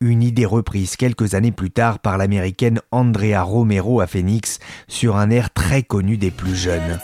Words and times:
une 0.00 0.22
idée 0.22 0.46
reprise 0.46 0.96
quelques 0.96 1.34
années 1.34 1.52
plus 1.52 1.70
tard 1.70 1.98
par 1.98 2.18
l'américaine 2.18 2.80
Andrea 2.90 3.42
Romero 3.42 4.00
à 4.00 4.06
Phoenix 4.06 4.58
sur 4.88 5.16
un 5.16 5.30
air 5.30 5.52
très 5.52 5.82
connu 5.82 6.16
des 6.16 6.30
plus 6.30 6.54
jeunes. 6.54 6.98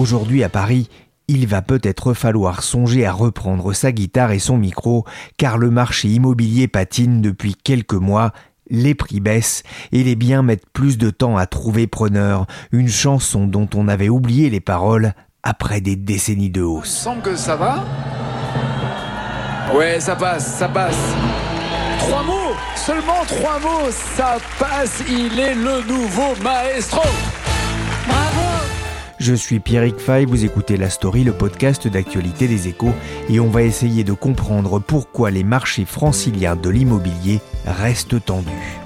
Aujourd'hui 0.00 0.42
à 0.44 0.48
Paris, 0.48 0.88
il 1.28 1.46
va 1.46 1.60
peut-être 1.60 2.14
falloir 2.14 2.62
songer 2.62 3.04
à 3.04 3.12
reprendre 3.12 3.74
sa 3.74 3.92
guitare 3.92 4.32
et 4.32 4.38
son 4.38 4.56
micro, 4.56 5.04
car 5.36 5.58
le 5.58 5.70
marché 5.70 6.08
immobilier 6.08 6.68
patine 6.68 7.20
depuis 7.20 7.54
quelques 7.54 7.92
mois, 7.92 8.32
les 8.70 8.94
prix 8.94 9.20
baissent 9.20 9.62
et 9.92 10.02
les 10.02 10.16
biens 10.16 10.40
mettent 10.40 10.70
plus 10.72 10.96
de 10.96 11.10
temps 11.10 11.36
à 11.36 11.44
trouver 11.44 11.86
preneur, 11.86 12.46
une 12.72 12.88
chanson 12.88 13.46
dont 13.46 13.68
on 13.74 13.88
avait 13.88 14.08
oublié 14.08 14.48
les 14.48 14.60
paroles 14.60 15.12
après 15.42 15.82
des 15.82 15.96
décennies 15.96 16.48
de 16.48 16.62
hausse. 16.62 16.96
Il 16.96 17.02
semble 17.02 17.20
que 17.20 17.36
ça 17.36 17.56
va. 17.56 17.84
Ouais, 19.74 20.00
ça 20.00 20.16
passe, 20.16 20.56
ça 20.56 20.68
passe. 20.70 21.12
Trois 21.98 22.22
mots, 22.22 22.56
seulement 22.74 23.22
trois 23.26 23.58
mots, 23.60 23.90
ça 24.16 24.38
passe, 24.58 25.02
il 25.06 25.38
est 25.38 25.54
le 25.54 25.86
nouveau 25.86 26.34
maestro. 26.42 27.02
Je 29.20 29.34
suis 29.34 29.60
Pierrick 29.60 29.98
Fay, 29.98 30.24
vous 30.24 30.46
écoutez 30.46 30.78
La 30.78 30.88
Story, 30.88 31.24
le 31.24 31.34
podcast 31.34 31.86
d'actualité 31.86 32.48
des 32.48 32.68
échos, 32.68 32.94
et 33.28 33.38
on 33.38 33.50
va 33.50 33.62
essayer 33.62 34.02
de 34.02 34.14
comprendre 34.14 34.78
pourquoi 34.78 35.30
les 35.30 35.44
marchés 35.44 35.84
franciliens 35.84 36.56
de 36.56 36.70
l'immobilier 36.70 37.42
restent 37.66 38.24
tendus. 38.24 38.79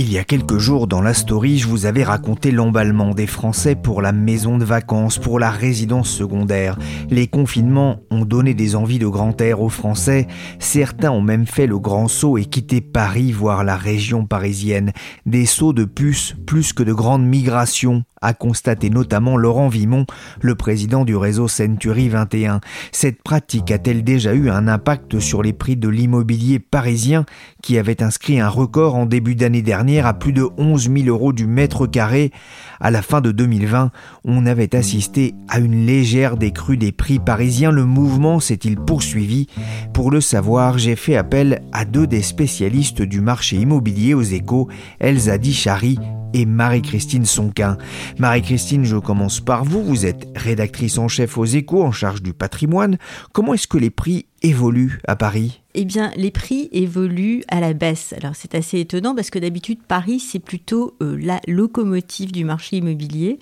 Il 0.00 0.12
y 0.12 0.18
a 0.18 0.22
quelques 0.22 0.58
jours 0.58 0.86
dans 0.86 1.00
la 1.00 1.12
story, 1.12 1.58
je 1.58 1.66
vous 1.66 1.84
avais 1.84 2.04
raconté 2.04 2.52
l'emballement 2.52 3.14
des 3.14 3.26
Français 3.26 3.74
pour 3.74 4.00
la 4.00 4.12
maison 4.12 4.56
de 4.56 4.64
vacances, 4.64 5.18
pour 5.18 5.40
la 5.40 5.50
résidence 5.50 6.08
secondaire. 6.08 6.78
Les 7.10 7.26
confinements 7.26 7.98
ont 8.12 8.24
donné 8.24 8.54
des 8.54 8.76
envies 8.76 9.00
de 9.00 9.08
grand 9.08 9.40
air 9.40 9.60
aux 9.60 9.68
Français. 9.68 10.28
Certains 10.60 11.10
ont 11.10 11.20
même 11.20 11.48
fait 11.48 11.66
le 11.66 11.80
grand 11.80 12.06
saut 12.06 12.38
et 12.38 12.44
quitté 12.44 12.80
Paris, 12.80 13.32
voire 13.32 13.64
la 13.64 13.74
région 13.74 14.24
parisienne. 14.24 14.92
Des 15.26 15.46
sauts 15.46 15.72
de 15.72 15.84
puces 15.84 16.36
plus 16.46 16.72
que 16.72 16.84
de 16.84 16.92
grandes 16.92 17.26
migrations 17.26 18.04
a 18.20 18.34
constaté 18.34 18.90
notamment 18.90 19.36
Laurent 19.36 19.68
Vimon, 19.68 20.06
le 20.40 20.54
président 20.54 21.04
du 21.04 21.16
réseau 21.16 21.48
Century 21.48 22.08
21. 22.08 22.60
Cette 22.92 23.22
pratique 23.22 23.70
a-t-elle 23.70 24.04
déjà 24.04 24.34
eu 24.34 24.50
un 24.50 24.68
impact 24.68 25.20
sur 25.20 25.42
les 25.42 25.52
prix 25.52 25.76
de 25.76 25.88
l'immobilier 25.88 26.58
parisien 26.58 27.24
qui 27.62 27.78
avait 27.78 28.02
inscrit 28.02 28.40
un 28.40 28.48
record 28.48 28.94
en 28.94 29.06
début 29.06 29.34
d'année 29.34 29.62
dernière 29.62 30.06
à 30.06 30.14
plus 30.14 30.32
de 30.32 30.48
11 30.58 30.90
000 30.92 31.08
euros 31.08 31.32
du 31.32 31.46
mètre 31.46 31.86
carré? 31.86 32.32
À 32.80 32.90
la 32.90 33.02
fin 33.02 33.20
de 33.20 33.32
2020, 33.32 33.90
on 34.24 34.46
avait 34.46 34.74
assisté 34.74 35.34
à 35.48 35.58
une 35.58 35.86
légère 35.86 36.36
décrue 36.36 36.76
des 36.76 36.92
prix 36.92 37.18
parisiens. 37.18 37.70
Le 37.70 37.84
mouvement 37.84 38.40
s'est-il 38.40 38.76
poursuivi? 38.76 39.46
Pour 39.92 40.10
le 40.10 40.20
savoir, 40.20 40.78
j'ai 40.78 40.96
fait 40.96 41.16
appel 41.16 41.62
à 41.72 41.84
deux 41.84 42.06
des 42.06 42.22
spécialistes 42.22 43.02
du 43.02 43.20
marché 43.20 43.56
immobilier 43.56 44.14
aux 44.14 44.22
échos, 44.22 44.68
Elsa 45.00 45.38
Dichary 45.38 45.98
et 46.34 46.46
Marie-Christine 46.46 47.24
Sonquin. 47.24 47.78
Marie-Christine, 48.18 48.84
je 48.84 48.96
commence 48.96 49.40
par 49.40 49.64
vous. 49.64 49.82
Vous 49.82 50.06
êtes 50.06 50.28
rédactrice 50.36 50.98
en 50.98 51.08
chef 51.08 51.38
aux 51.38 51.44
échos 51.44 51.82
en 51.82 51.92
charge 51.92 52.22
du 52.22 52.32
patrimoine. 52.32 52.98
Comment 53.32 53.54
est-ce 53.54 53.68
que 53.68 53.78
les 53.78 53.90
prix 53.90 54.26
évoluent 54.42 55.00
à 55.06 55.16
Paris? 55.16 55.62
Eh 55.80 55.84
bien, 55.84 56.10
les 56.16 56.32
prix 56.32 56.68
évoluent 56.72 57.44
à 57.46 57.60
la 57.60 57.72
baisse. 57.72 58.12
Alors, 58.20 58.34
c'est 58.34 58.56
assez 58.56 58.80
étonnant 58.80 59.14
parce 59.14 59.30
que 59.30 59.38
d'habitude, 59.38 59.78
Paris, 59.86 60.18
c'est 60.18 60.40
plutôt 60.40 60.96
euh, 61.00 61.16
la 61.22 61.40
locomotive 61.46 62.32
du 62.32 62.44
marché 62.44 62.78
immobilier. 62.78 63.38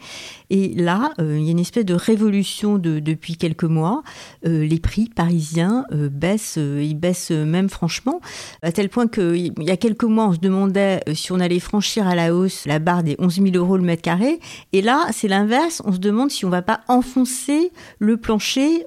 Et 0.51 0.75
là, 0.75 1.15
euh, 1.19 1.39
il 1.39 1.47
y 1.47 1.49
a 1.49 1.53
une 1.53 1.59
espèce 1.59 1.87
de 1.87 1.95
révolution 1.95 2.77
de, 2.77 2.99
depuis 2.99 3.37
quelques 3.37 3.65
mois. 3.65 4.03
Euh, 4.45 4.67
les 4.67 4.79
prix 4.79 5.09
parisiens 5.09 5.85
baissent, 5.91 6.59
ils 6.59 6.95
baissent 6.95 7.31
même 7.31 7.71
franchement, 7.71 8.21
à 8.61 8.71
tel 8.71 8.91
point 8.91 9.09
qu'il 9.09 9.55
y 9.59 9.71
a 9.71 9.79
quelques 9.79 10.05
mois, 10.05 10.29
on 10.29 10.35
se 10.35 10.39
demandait 10.39 11.01
si 11.15 11.33
on 11.33 11.41
allait 11.41 11.59
franchir 11.59 12.07
à 12.07 12.15
la 12.15 12.35
hausse 12.35 12.67
la 12.67 12.81
barre 12.81 13.03
des 13.03 13.17
11 13.19 13.35
000 13.35 13.57
euros 13.57 13.79
le 13.79 13.83
mètre 13.83 14.03
carré. 14.03 14.41
Et 14.75 14.83
là, 14.83 15.07
c'est 15.11 15.29
l'inverse. 15.29 15.81
On 15.87 15.93
se 15.93 15.99
demande 15.99 16.31
si 16.31 16.45
on 16.45 16.51
va 16.51 16.61
pas 16.61 16.81
enfoncer 16.89 17.73
le 17.99 18.19
plancher, 18.19 18.85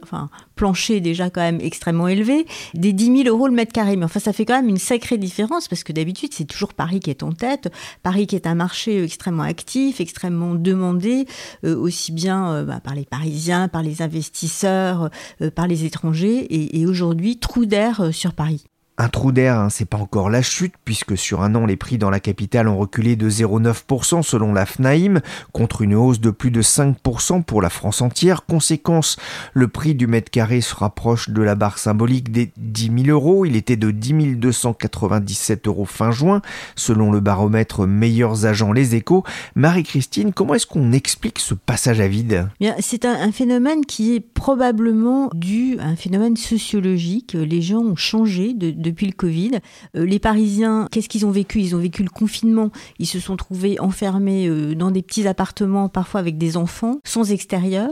plancher 0.59 0.99
déjà 0.99 1.29
quand 1.29 1.39
même 1.39 1.61
extrêmement 1.61 2.09
élevé, 2.09 2.45
des 2.73 2.91
10 2.91 3.23
000 3.23 3.29
euros 3.29 3.47
le 3.47 3.53
mètre 3.53 3.71
carré. 3.71 3.95
Mais 3.95 4.03
enfin, 4.03 4.19
ça 4.19 4.33
fait 4.33 4.43
quand 4.43 4.55
même 4.55 4.67
une 4.67 4.77
sacrée 4.77 5.17
différence 5.17 5.69
parce 5.69 5.85
que 5.85 5.93
d'habitude, 5.93 6.33
c'est 6.33 6.43
toujours 6.43 6.73
Paris 6.73 6.99
qui 6.99 7.09
est 7.09 7.23
en 7.23 7.31
tête. 7.31 7.71
Paris 8.03 8.27
qui 8.27 8.35
est 8.35 8.45
un 8.45 8.55
marché 8.55 9.01
extrêmement 9.01 9.43
actif, 9.43 10.01
extrêmement 10.01 10.55
demandé, 10.55 11.27
euh, 11.63 11.77
aussi 11.77 12.11
bien 12.11 12.51
euh, 12.51 12.65
bah, 12.65 12.81
par 12.83 12.93
les 12.93 13.05
Parisiens, 13.05 13.69
par 13.69 13.83
les 13.83 14.01
investisseurs, 14.01 15.09
euh, 15.41 15.49
par 15.49 15.65
les 15.65 15.85
étrangers. 15.85 16.39
Et, 16.53 16.81
et 16.81 16.85
aujourd'hui, 16.85 17.39
trou 17.39 17.65
d'air 17.65 18.09
sur 18.11 18.33
Paris. 18.33 18.68
Un 19.01 19.07
trou 19.07 19.31
d'air, 19.31 19.57
hein, 19.57 19.69
c'est 19.69 19.85
pas 19.85 19.97
encore 19.97 20.29
la 20.29 20.41
chute, 20.41 20.73
puisque 20.83 21.17
sur 21.17 21.41
un 21.41 21.55
an, 21.55 21.65
les 21.65 21.77
prix 21.77 21.97
dans 21.97 22.09
la 22.09 22.19
capitale 22.19 22.67
ont 22.67 22.77
reculé 22.77 23.15
de 23.15 23.29
0,9% 23.29 24.23
selon 24.23 24.51
la 24.51 24.65
FNAIM, 24.65 25.21
contre 25.53 25.83
une 25.83 25.95
hausse 25.95 26.19
de 26.19 26.31
plus 26.31 26.51
de 26.51 26.61
5% 26.61 27.43
pour 27.43 27.61
la 27.61 27.69
France 27.69 28.01
entière. 28.01 28.45
Conséquence, 28.45 29.15
le 29.53 29.69
prix 29.69 29.95
du 29.95 30.05
mètre 30.05 30.29
carré 30.29 30.59
se 30.59 30.75
rapproche 30.75 31.29
de 31.29 31.41
la 31.41 31.55
barre 31.55 31.77
symbolique 31.77 32.29
des 32.29 32.51
10 32.57 33.05
000 33.05 33.17
euros. 33.17 33.45
Il 33.45 33.55
était 33.55 33.77
de 33.77 33.89
10 33.89 34.35
297 34.35 35.67
euros 35.67 35.85
fin 35.85 36.11
juin, 36.11 36.41
selon 36.75 37.09
le 37.09 37.21
baromètre 37.21 37.87
Meilleurs 37.87 38.45
Agents 38.45 38.73
Les 38.73 38.95
Échos. 38.95 39.23
Marie-Christine, 39.55 40.33
comment 40.33 40.55
est-ce 40.55 40.67
qu'on 40.67 40.91
explique 40.91 41.39
ce 41.39 41.53
passage 41.53 42.01
à 42.01 42.09
vide? 42.09 42.49
C'est 42.81 43.05
un, 43.05 43.31
phénomène 43.31 43.85
qui 43.85 44.13
est 44.15 44.19
probablement 44.19 45.29
dû 45.33 45.79
à 45.79 45.85
un 45.85 45.95
phénomène 45.95 46.35
sociologique. 46.35 47.31
Les 47.31 47.61
gens 47.61 47.79
ont 47.79 47.95
changé 47.95 48.53
de 48.53 48.88
depuis 48.89 49.07
le 49.07 49.13
Covid. 49.13 49.59
Euh, 49.95 50.05
les 50.05 50.19
Parisiens, 50.19 50.87
qu'est-ce 50.91 51.09
qu'ils 51.09 51.25
ont 51.25 51.31
vécu? 51.31 51.59
Ils 51.59 51.75
ont 51.75 51.79
vécu 51.79 52.03
le 52.03 52.09
confinement. 52.09 52.71
Ils 52.97 53.05
se 53.05 53.19
sont 53.19 53.35
trouvés 53.35 53.79
enfermés 53.79 54.47
euh, 54.47 54.75
dans 54.75 54.91
des 54.91 55.01
petits 55.01 55.27
appartements, 55.27 55.89
parfois 55.89 56.19
avec 56.19 56.37
des 56.37 56.57
enfants, 56.57 56.99
sans 57.03 57.31
extérieur. 57.31 57.89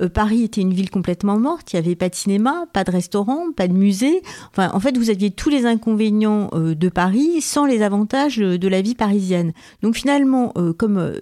Euh, 0.00 0.08
Paris 0.08 0.42
était 0.42 0.60
une 0.60 0.72
ville 0.72 0.90
complètement 0.90 1.38
morte. 1.38 1.72
Il 1.72 1.76
n'y 1.76 1.86
avait 1.86 1.96
pas 1.96 2.08
de 2.08 2.14
cinéma, 2.14 2.66
pas 2.72 2.84
de 2.84 2.90
restaurant, 2.90 3.52
pas 3.54 3.68
de 3.68 3.72
musée. 3.72 4.22
Enfin, 4.50 4.70
en 4.72 4.80
fait, 4.80 4.96
vous 4.96 5.10
aviez 5.10 5.30
tous 5.30 5.50
les 5.50 5.66
inconvénients 5.66 6.50
de 6.54 6.88
Paris 6.88 7.40
sans 7.40 7.66
les 7.66 7.82
avantages 7.82 8.38
de 8.38 8.68
la 8.68 8.80
vie 8.80 8.94
parisienne. 8.94 9.52
Donc 9.82 9.96
finalement, 9.96 10.52
comme 10.78 11.12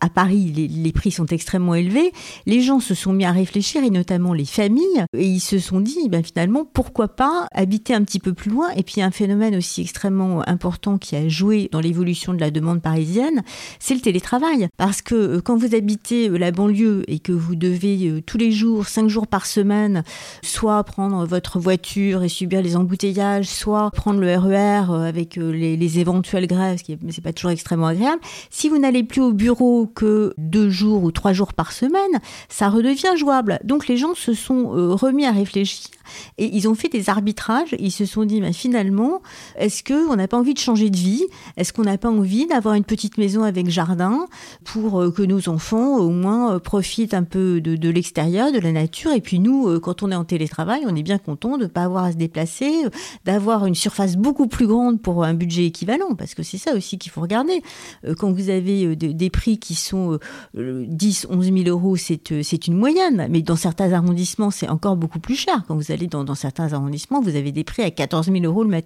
à 0.00 0.08
Paris, 0.08 0.52
les, 0.52 0.92
prix 0.92 1.10
sont 1.10 1.26
extrêmement 1.26 1.74
élevés, 1.74 2.12
les 2.46 2.60
gens 2.60 2.80
se 2.80 2.94
sont 2.94 3.12
mis 3.12 3.24
à 3.24 3.32
réfléchir, 3.32 3.84
et 3.84 3.90
notamment 3.90 4.34
les 4.34 4.44
familles, 4.44 5.04
et 5.16 5.26
ils 5.26 5.40
se 5.40 5.58
sont 5.58 5.80
dit, 5.80 6.08
ben, 6.08 6.22
finalement, 6.22 6.64
pourquoi 6.64 7.08
pas 7.08 7.46
habiter 7.52 7.94
un 7.94 8.02
petit 8.02 8.18
peu 8.18 8.32
plus 8.32 8.50
loin 8.50 8.70
Et 8.76 8.82
puis 8.82 9.00
un 9.02 9.10
phénomène 9.10 9.56
aussi 9.56 9.82
extrêmement 9.82 10.46
important 10.48 10.98
qui 10.98 11.16
a 11.16 11.28
joué 11.28 11.68
dans 11.72 11.80
l'évolution 11.80 12.34
de 12.34 12.40
la 12.40 12.50
demande 12.50 12.82
parisienne, 12.82 13.42
c'est 13.78 13.94
le 13.94 14.00
télétravail. 14.00 14.68
Parce 14.76 15.02
que 15.02 15.14
euh, 15.14 15.40
quand 15.40 15.56
vous 15.56 15.74
habitez 15.74 16.28
euh, 16.28 16.36
la 16.36 16.50
banlieue 16.50 17.04
et 17.08 17.18
que 17.18 17.32
vous 17.32 17.56
devez 17.56 18.08
euh, 18.08 18.20
tous 18.20 18.38
les 18.38 18.52
jours, 18.52 18.86
cinq 18.86 19.08
jours 19.08 19.26
par 19.26 19.46
semaine, 19.46 20.02
soit 20.42 20.82
prendre 20.84 21.26
votre 21.26 21.58
voiture 21.58 22.22
et 22.22 22.28
subir 22.28 22.62
les 22.62 22.76
embouteillages, 22.76 23.46
soit 23.46 23.90
prendre 23.90 24.20
le 24.20 24.36
RER 24.36 24.90
e 24.90 25.06
avec 25.06 25.36
les, 25.36 25.98
éventuelles 25.98 26.46
grèves, 26.46 26.78
ce 26.78 26.84
qui 26.84 26.98
n'est 27.00 27.12
pas 27.22 27.32
toujours 27.32 27.50
extrêmement 27.50 27.88
agréable, 27.88 28.20
si 28.50 28.68
vous 28.68 28.78
n'allez 28.78 29.02
plus 29.02 29.20
au 29.20 29.32
bureau 29.32 29.86
que 29.86 30.32
deux 30.38 30.70
jours 30.70 31.02
ou 31.02 31.10
trois 31.10 31.32
jours 31.32 31.52
par 31.52 31.72
semaine, 31.72 32.20
ça 32.48 32.68
redevient 32.68 33.16
jouable. 33.16 33.58
Donc 33.64 33.88
les 33.88 33.96
gens 33.96 34.14
se 34.14 34.32
sont 34.32 34.68
remis 34.96 35.26
à 35.26 35.32
réfléchir 35.32 35.90
et 36.38 36.46
ils 36.54 36.68
ont 36.68 36.74
fait 36.74 36.88
des 36.88 37.10
arbitrages. 37.10 37.74
Ils 37.78 37.92
se 37.92 38.06
sont 38.06 38.24
dit, 38.24 38.40
mais 38.52 38.54
finalement, 38.54 39.22
est-ce 39.56 39.82
qu'on 39.82 40.14
n'a 40.14 40.28
pas 40.28 40.36
envie 40.36 40.52
de 40.52 40.58
changer 40.58 40.90
de 40.90 40.96
vie? 40.96 41.24
Est-ce 41.56 41.72
qu'on 41.72 41.84
n'a 41.84 41.96
pas 41.96 42.10
envie 42.10 42.46
d'avoir 42.46 42.74
une 42.74 42.84
petite 42.84 43.16
maison 43.16 43.44
avec 43.44 43.70
jardin 43.70 44.26
pour 44.62 45.00
euh, 45.00 45.10
que 45.10 45.22
nos 45.22 45.48
enfants, 45.48 45.96
au 45.96 46.10
moins, 46.10 46.52
euh, 46.52 46.58
profitent 46.58 47.14
un 47.14 47.22
peu 47.22 47.62
de, 47.62 47.88
l'extérieur, 47.88 48.52
de 48.52 48.58
la 48.58 48.72
nature? 48.72 49.10
Et 49.12 49.22
puis 49.22 49.38
nous, 49.38 49.68
euh, 49.68 49.80
quand 49.80 50.02
on 50.02 50.10
est 50.10 50.14
en 50.14 50.24
télétravail, 50.24 50.82
on 50.86 50.94
est 50.94 51.02
bien 51.02 51.16
content 51.16 51.56
de 51.56 51.62
ne 51.62 51.68
pas 51.68 51.84
avoir 51.84 52.04
à 52.04 52.12
se 52.12 52.18
déplacer, 52.18 52.70
d'avoir 53.24 53.64
une 53.64 53.74
surface 53.74 54.16
beaucoup 54.16 54.48
plus 54.48 54.66
grande 54.66 55.00
pour 55.00 55.24
un 55.24 55.32
budget 55.32 55.64
équivalent, 55.64 56.14
parce 56.14 56.34
que 56.34 56.42
c'est 56.42 56.58
ça 56.58 56.74
aussi 56.74 56.98
qu'il 56.98 57.10
faut 57.10 57.22
regarder. 57.22 57.62
Quand 58.18 58.32
vous 58.32 58.50
avez 58.50 58.96
des 58.96 59.30
prix 59.30 59.56
qui 59.58 59.74
sont 59.74 60.18
10, 60.54 61.28
11 61.30 61.52
000 61.52 61.68
euros, 61.68 61.96
c'est 61.96 62.66
une 62.66 62.76
moyenne, 62.76 63.28
mais 63.30 63.40
dans 63.40 63.56
certains 63.56 63.92
arrondissements, 63.94 64.50
c'est 64.50 64.68
encore 64.68 64.96
beaucoup 64.96 65.20
plus 65.20 65.36
cher. 65.36 65.64
Quand 65.66 65.74
vous 65.74 65.90
allez 65.90 66.06
dans, 66.06 66.34
certains 66.34 66.74
arrondissements, 66.74 67.22
vous 67.22 67.36
avez 67.36 67.52
des 67.52 67.64
prix 67.64 67.82
à 67.82 67.90
14 67.90 68.30
000 68.32 68.41
euros 68.44 68.62
le 68.62 68.68
mètre. 68.68 68.82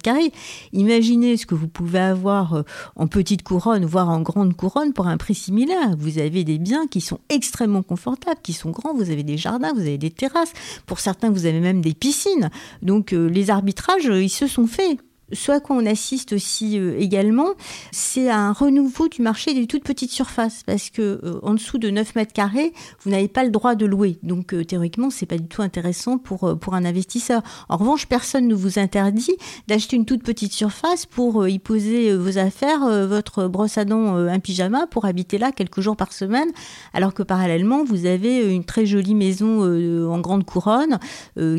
Imaginez 0.73 1.37
ce 1.37 1.45
que 1.45 1.55
vous 1.55 1.67
pouvez 1.67 1.99
avoir 1.99 2.53
euh, 2.53 2.61
en 2.95 3.07
petite 3.07 3.43
couronne, 3.43 3.85
voire 3.85 4.09
en 4.09 4.21
grande 4.21 4.55
couronne 4.55 4.93
pour 4.93 5.07
un 5.07 5.17
prix 5.17 5.35
similaire. 5.35 5.95
Vous 5.97 6.19
avez 6.19 6.43
des 6.43 6.57
biens 6.57 6.87
qui 6.87 7.01
sont 7.01 7.19
extrêmement 7.29 7.83
confortables, 7.83 8.39
qui 8.41 8.53
sont 8.53 8.69
grands. 8.69 8.93
Vous 8.93 9.09
avez 9.09 9.23
des 9.23 9.37
jardins, 9.37 9.73
vous 9.73 9.81
avez 9.81 9.97
des 9.97 10.11
terrasses. 10.11 10.53
Pour 10.85 10.99
certains, 10.99 11.29
vous 11.29 11.45
avez 11.45 11.59
même 11.59 11.81
des 11.81 11.93
piscines. 11.93 12.49
Donc 12.81 13.13
euh, 13.13 13.27
les 13.27 13.49
arbitrages, 13.49 14.07
euh, 14.07 14.23
ils 14.23 14.29
se 14.29 14.47
sont 14.47 14.67
faits. 14.67 14.99
Ce 15.33 15.51
à 15.51 15.59
quoi 15.59 15.75
on 15.75 15.85
assiste 15.85 16.31
aussi 16.31 16.79
euh, 16.79 16.97
également, 16.97 17.49
c'est 17.91 18.29
un 18.29 18.53
renouveau 18.53 19.09
du 19.09 19.21
marché 19.21 19.53
des 19.53 19.67
toutes 19.67 19.83
petites 19.83 20.11
surfaces, 20.11 20.63
parce 20.65 20.89
que 20.89 21.01
euh, 21.01 21.39
en 21.43 21.53
dessous 21.53 21.77
de 21.77 21.89
9 21.89 22.15
mètres 22.15 22.31
carrés, 22.31 22.71
vous 23.01 23.11
n'avez 23.11 23.27
pas 23.27 23.43
le 23.43 23.49
droit 23.49 23.75
de 23.75 23.85
louer. 23.85 24.19
Donc 24.23 24.53
euh, 24.53 24.63
théoriquement, 24.63 25.09
c'est 25.09 25.25
pas 25.25 25.37
du 25.37 25.47
tout 25.47 25.61
intéressant 25.61 26.17
pour 26.17 26.57
pour 26.59 26.75
un 26.75 26.85
investisseur. 26.85 27.41
En 27.67 27.75
revanche, 27.75 28.05
personne 28.05 28.47
ne 28.47 28.55
vous 28.55 28.79
interdit 28.79 29.35
d'acheter 29.67 29.97
une 29.97 30.05
toute 30.05 30.23
petite 30.23 30.53
surface 30.53 31.05
pour 31.05 31.45
y 31.45 31.59
poser 31.59 32.15
vos 32.15 32.37
affaires, 32.37 32.79
votre 33.07 33.47
brosse 33.47 33.77
à 33.77 33.83
dents, 33.83 34.15
un 34.15 34.39
pyjama, 34.39 34.87
pour 34.87 35.05
habiter 35.05 35.37
là 35.37 35.51
quelques 35.51 35.81
jours 35.81 35.97
par 35.97 36.13
semaine, 36.13 36.49
alors 36.93 37.13
que 37.13 37.23
parallèlement, 37.23 37.83
vous 37.83 38.05
avez 38.05 38.53
une 38.53 38.63
très 38.63 38.85
jolie 38.85 39.15
maison 39.15 39.63
en 40.09 40.19
grande 40.19 40.45
couronne 40.45 40.99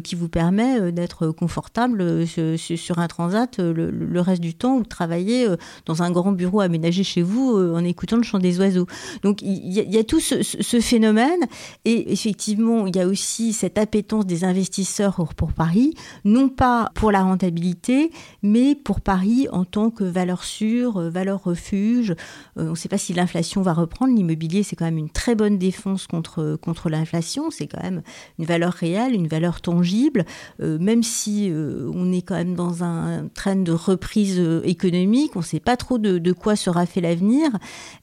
qui 0.03 0.15
vous 0.15 0.29
permet 0.29 0.93
d'être 0.93 1.29
confortable 1.29 2.27
sur 2.27 2.99
un 2.99 3.09
transat 3.09 3.58
le, 3.63 4.21
reste 4.21 4.43
du 4.43 4.55
temps 4.55 4.77
ou 4.77 4.85
travailler 4.85 5.47
euh, 5.47 5.57
dans 5.87 6.03
un 6.03 6.11
grand 6.11 6.33
bureau 6.33 6.61
aménagé 6.61 7.05
chez 7.05 7.23
vous 7.23 7.57
euh, 7.57 7.75
en 7.75 7.85
écoutant 7.85 8.17
le 8.17 8.23
chant 8.23 8.39
des 8.39 8.59
oiseaux. 8.59 8.87
Donc 9.23 9.43
il 9.43 9.73
y, 9.73 9.99
a, 9.99 10.05
tout 10.05 10.21
ce, 10.21 10.81
phénomène 10.81 11.41
et 11.85 12.13
effectivement 12.13 12.87
il 12.87 12.97
y 12.97 13.01
a 13.01 13.07
aussi 13.07 13.53
cette 13.53 13.79
appétence 13.79 14.27
des 14.27 14.45
investisseurs 14.45 15.29
pour 15.37 15.53
Paris, 15.53 15.95
non 16.25 16.49
pas 16.49 16.91
pour 16.95 17.13
la 17.13 17.23
rentabilité, 17.23 18.11
mais 18.43 18.75
pour 18.75 19.01
Paris 19.01 19.47
en 19.53 19.65
tant 19.65 19.91
que 19.91 20.05
valeur 20.05 20.45
sûre, 20.45 20.99
euh, 20.99 21.11
valeur 21.11 21.43
refuge. 21.45 22.15
on 22.57 22.71
ne 22.71 22.75
sait 22.75 22.89
pas 22.89 22.99
si 22.99 23.13
l'inflation 23.13 23.63
va 23.63 23.73
reprendre. 23.73 24.15
L'immobilier 24.15 24.63
c'est 24.63 24.77
quand 24.77 24.85
même 24.85 24.99
une 24.99 25.11
très 25.11 25.35
bonne 25.35 25.59
défense 25.59 26.07
contre, 26.07 26.59
contre 26.61 26.89
l'inflation. 26.89 27.51
C'est 27.51 27.67
quand 27.67 27.83
même 27.83 28.03
une 28.39 28.45
valeur 28.45 28.73
réelle, 28.73 29.15
une 29.15 29.29
valeur 29.29 29.61
tangible, 29.61 30.25
même 30.59 31.03
si 31.03 31.51
on 31.53 32.13
est 32.13 32.23
quand 32.23 32.35
même 32.35 32.55
dans 32.55 32.85
un 32.85 33.29
très 33.29 33.48
de 33.55 33.73
reprise 33.73 34.39
euh, 34.39 34.61
économique, 34.65 35.37
on 35.37 35.41
ne 35.41 35.45
sait 35.45 35.61
pas 35.61 35.77
trop 35.77 35.99
de, 35.99 36.33
quoi 36.33 36.57
sera 36.57 36.87
fait 36.87 37.01
l'avenir. 37.01 37.51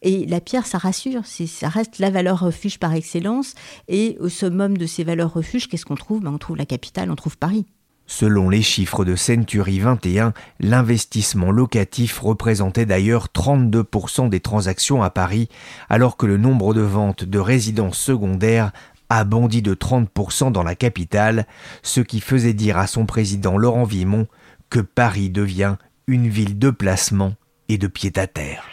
Et 0.01 0.25
la 0.25 0.42
pierre, 0.42 0.68
ça 0.68 0.77
rassure, 0.77 1.25
ça 1.25 1.69
reste 1.69 2.00
la 2.00 2.09
valeur 2.09 2.39
refuge 2.39 2.80
par 2.80 2.94
excellence. 2.94 3.56
Et 3.88 4.18
au 4.19 4.30
summum 4.30 4.77
de 4.77 4.86
ces 4.86 5.03
valeurs 5.03 5.33
refuges, 5.33 5.68
qu'est-ce 5.68 5.86
qu'on 5.86 5.95
trouve? 5.95 6.21
Ben, 6.21 6.33
On 6.33 6.38
trouve 6.38 6.57
la 6.57 6.65
capitale, 6.65 7.12
on 7.12 7.15
trouve 7.15 7.38
Paris. 7.38 7.65
Selon 8.07 8.50
les 8.51 8.62
chiffres 8.62 9.03
de 9.03 9.15
Century 9.15 9.80
21, 9.80 10.33
l'investissement 10.59 11.50
locatif 11.50 12.19
représentait 12.19 12.86
d'ailleurs 12.86 13.30
32% 13.33 14.30
des 14.30 14.39
transactions 14.39 15.01
à 15.01 15.09
Paris, 15.09 15.50
alors 15.89 16.15
que 16.15 16.27
le 16.27 16.38
nombre 16.38 16.75
de 16.75 16.81
ventes 16.81 17.24
de 17.24 17.39
résidences 17.39 17.97
secondaires 17.97 18.71
a 19.09 19.24
bondi 19.24 19.62
de 19.62 19.74
30% 19.74 20.51
dans 20.51 20.63
la 20.63 20.75
capitale, 20.75 21.47
ce 21.81 22.01
qui 22.01 22.21
faisait 22.21 22.53
dire 22.53 22.77
à 22.77 22.86
son 22.86 23.06
président 23.06 23.57
Laurent 23.57 23.86
Vimon 23.86 24.27
que 24.75 24.81
Paris 24.81 25.30
devient 25.30 25.77
une 26.06 26.27
ville 26.27 26.60
de 26.60 26.69
placement 26.69 27.36
et 27.69 27.77
de 27.77 27.88
pied-à-terre. 27.88 28.66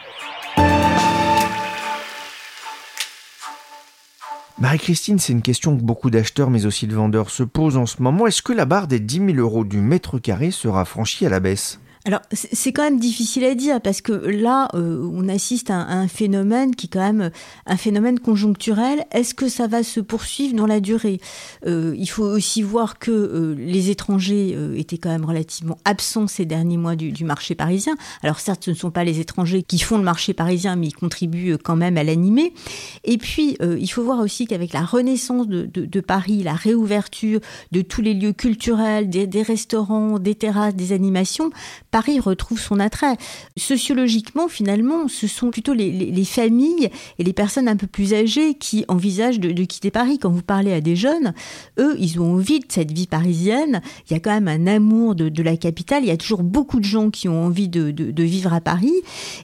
Marie-Christine, 4.58 5.20
c'est 5.20 5.32
une 5.32 5.42
question 5.42 5.76
que 5.76 5.82
beaucoup 5.84 6.10
d'acheteurs 6.10 6.50
mais 6.50 6.66
aussi 6.66 6.88
de 6.88 6.96
vendeurs 6.96 7.30
se 7.30 7.44
posent 7.44 7.76
en 7.76 7.86
ce 7.86 8.02
moment. 8.02 8.26
Est-ce 8.26 8.42
que 8.42 8.52
la 8.52 8.64
barre 8.64 8.88
des 8.88 8.98
10 8.98 9.26
000 9.26 9.30
euros 9.34 9.64
du 9.64 9.76
mètre 9.76 10.18
carré 10.18 10.50
sera 10.50 10.84
franchie 10.84 11.24
à 11.24 11.28
la 11.28 11.38
baisse? 11.38 11.78
Alors, 12.04 12.20
c'est 12.32 12.72
quand 12.72 12.82
même 12.82 12.98
difficile 12.98 13.44
à 13.44 13.54
dire 13.54 13.80
parce 13.80 14.00
que 14.00 14.12
là, 14.12 14.68
euh, 14.74 15.08
on 15.14 15.28
assiste 15.28 15.70
à 15.70 15.76
un, 15.76 16.08
phénomène 16.08 16.74
qui 16.74 16.86
est 16.86 16.90
quand 16.90 17.00
même 17.00 17.30
un 17.66 17.76
phénomène 17.76 18.18
conjoncturel. 18.18 19.04
Est-ce 19.12 19.34
que 19.34 19.48
ça 19.48 19.68
va 19.68 19.84
se 19.84 20.00
poursuivre 20.00 20.56
dans 20.56 20.66
la 20.66 20.80
durée? 20.80 21.20
Euh, 21.64 21.94
Il 21.96 22.08
faut 22.08 22.24
aussi 22.24 22.62
voir 22.62 22.98
que 22.98 23.12
euh, 23.12 23.54
les 23.56 23.90
étrangers 23.90 24.58
étaient 24.76 24.98
quand 24.98 25.10
même 25.10 25.24
relativement 25.24 25.78
absents 25.84 26.26
ces 26.26 26.44
derniers 26.44 26.76
mois 26.76 26.96
du, 26.96 27.24
marché 27.24 27.54
parisien. 27.54 27.94
Alors, 28.24 28.40
certes, 28.40 28.64
ce 28.64 28.70
ne 28.70 28.74
sont 28.74 28.90
pas 28.90 29.04
les 29.04 29.20
étrangers 29.20 29.62
qui 29.62 29.78
font 29.78 29.96
le 29.96 30.02
marché 30.02 30.34
parisien, 30.34 30.74
mais 30.74 30.88
ils 30.88 30.96
contribuent 30.96 31.56
quand 31.56 31.76
même 31.76 31.96
à 31.96 32.02
l'animer. 32.02 32.52
Et 33.04 33.16
puis, 33.16 33.56
il 33.60 33.88
faut 33.88 34.02
voir 34.02 34.18
aussi 34.18 34.46
qu'avec 34.46 34.72
la 34.72 34.82
renaissance 34.82 35.46
de, 35.46 36.00
Paris, 36.00 36.42
la 36.42 36.54
réouverture 36.54 37.38
de 37.70 37.80
tous 37.80 38.02
les 38.02 38.14
lieux 38.14 38.32
culturels, 38.32 39.08
des, 39.08 39.28
des 39.28 39.42
restaurants, 39.42 40.18
des 40.18 40.34
terrasses, 40.34 40.74
des 40.74 40.92
animations, 40.92 41.52
Paris 41.92 42.18
retrouve 42.18 42.58
son 42.58 42.80
attrait. 42.80 43.16
Sociologiquement, 43.56 44.48
finalement, 44.48 45.08
ce 45.08 45.26
sont 45.26 45.50
plutôt 45.50 45.74
les, 45.74 46.24
familles 46.24 46.88
et 47.18 47.24
les 47.24 47.34
personnes 47.34 47.68
un 47.68 47.76
peu 47.76 47.86
plus 47.86 48.14
âgées 48.14 48.54
qui 48.54 48.84
envisagent 48.88 49.38
de, 49.38 49.64
quitter 49.64 49.90
Paris. 49.90 50.18
Quand 50.18 50.30
vous 50.30 50.42
parlez 50.42 50.72
à 50.72 50.80
des 50.80 50.96
jeunes, 50.96 51.34
eux, 51.78 51.94
ils 51.98 52.18
ont 52.18 52.32
envie 52.32 52.60
de 52.60 52.66
cette 52.68 52.90
vie 52.90 53.06
parisienne. 53.06 53.82
Il 54.08 54.14
y 54.14 54.16
a 54.16 54.20
quand 54.20 54.32
même 54.32 54.48
un 54.48 54.66
amour 54.66 55.14
de, 55.14 55.42
la 55.42 55.56
capitale. 55.58 56.02
Il 56.02 56.08
y 56.08 56.12
a 56.12 56.16
toujours 56.16 56.42
beaucoup 56.42 56.80
de 56.80 56.84
gens 56.84 57.10
qui 57.10 57.28
ont 57.28 57.44
envie 57.44 57.68
de, 57.68 58.22
vivre 58.22 58.54
à 58.54 58.62
Paris. 58.62 58.94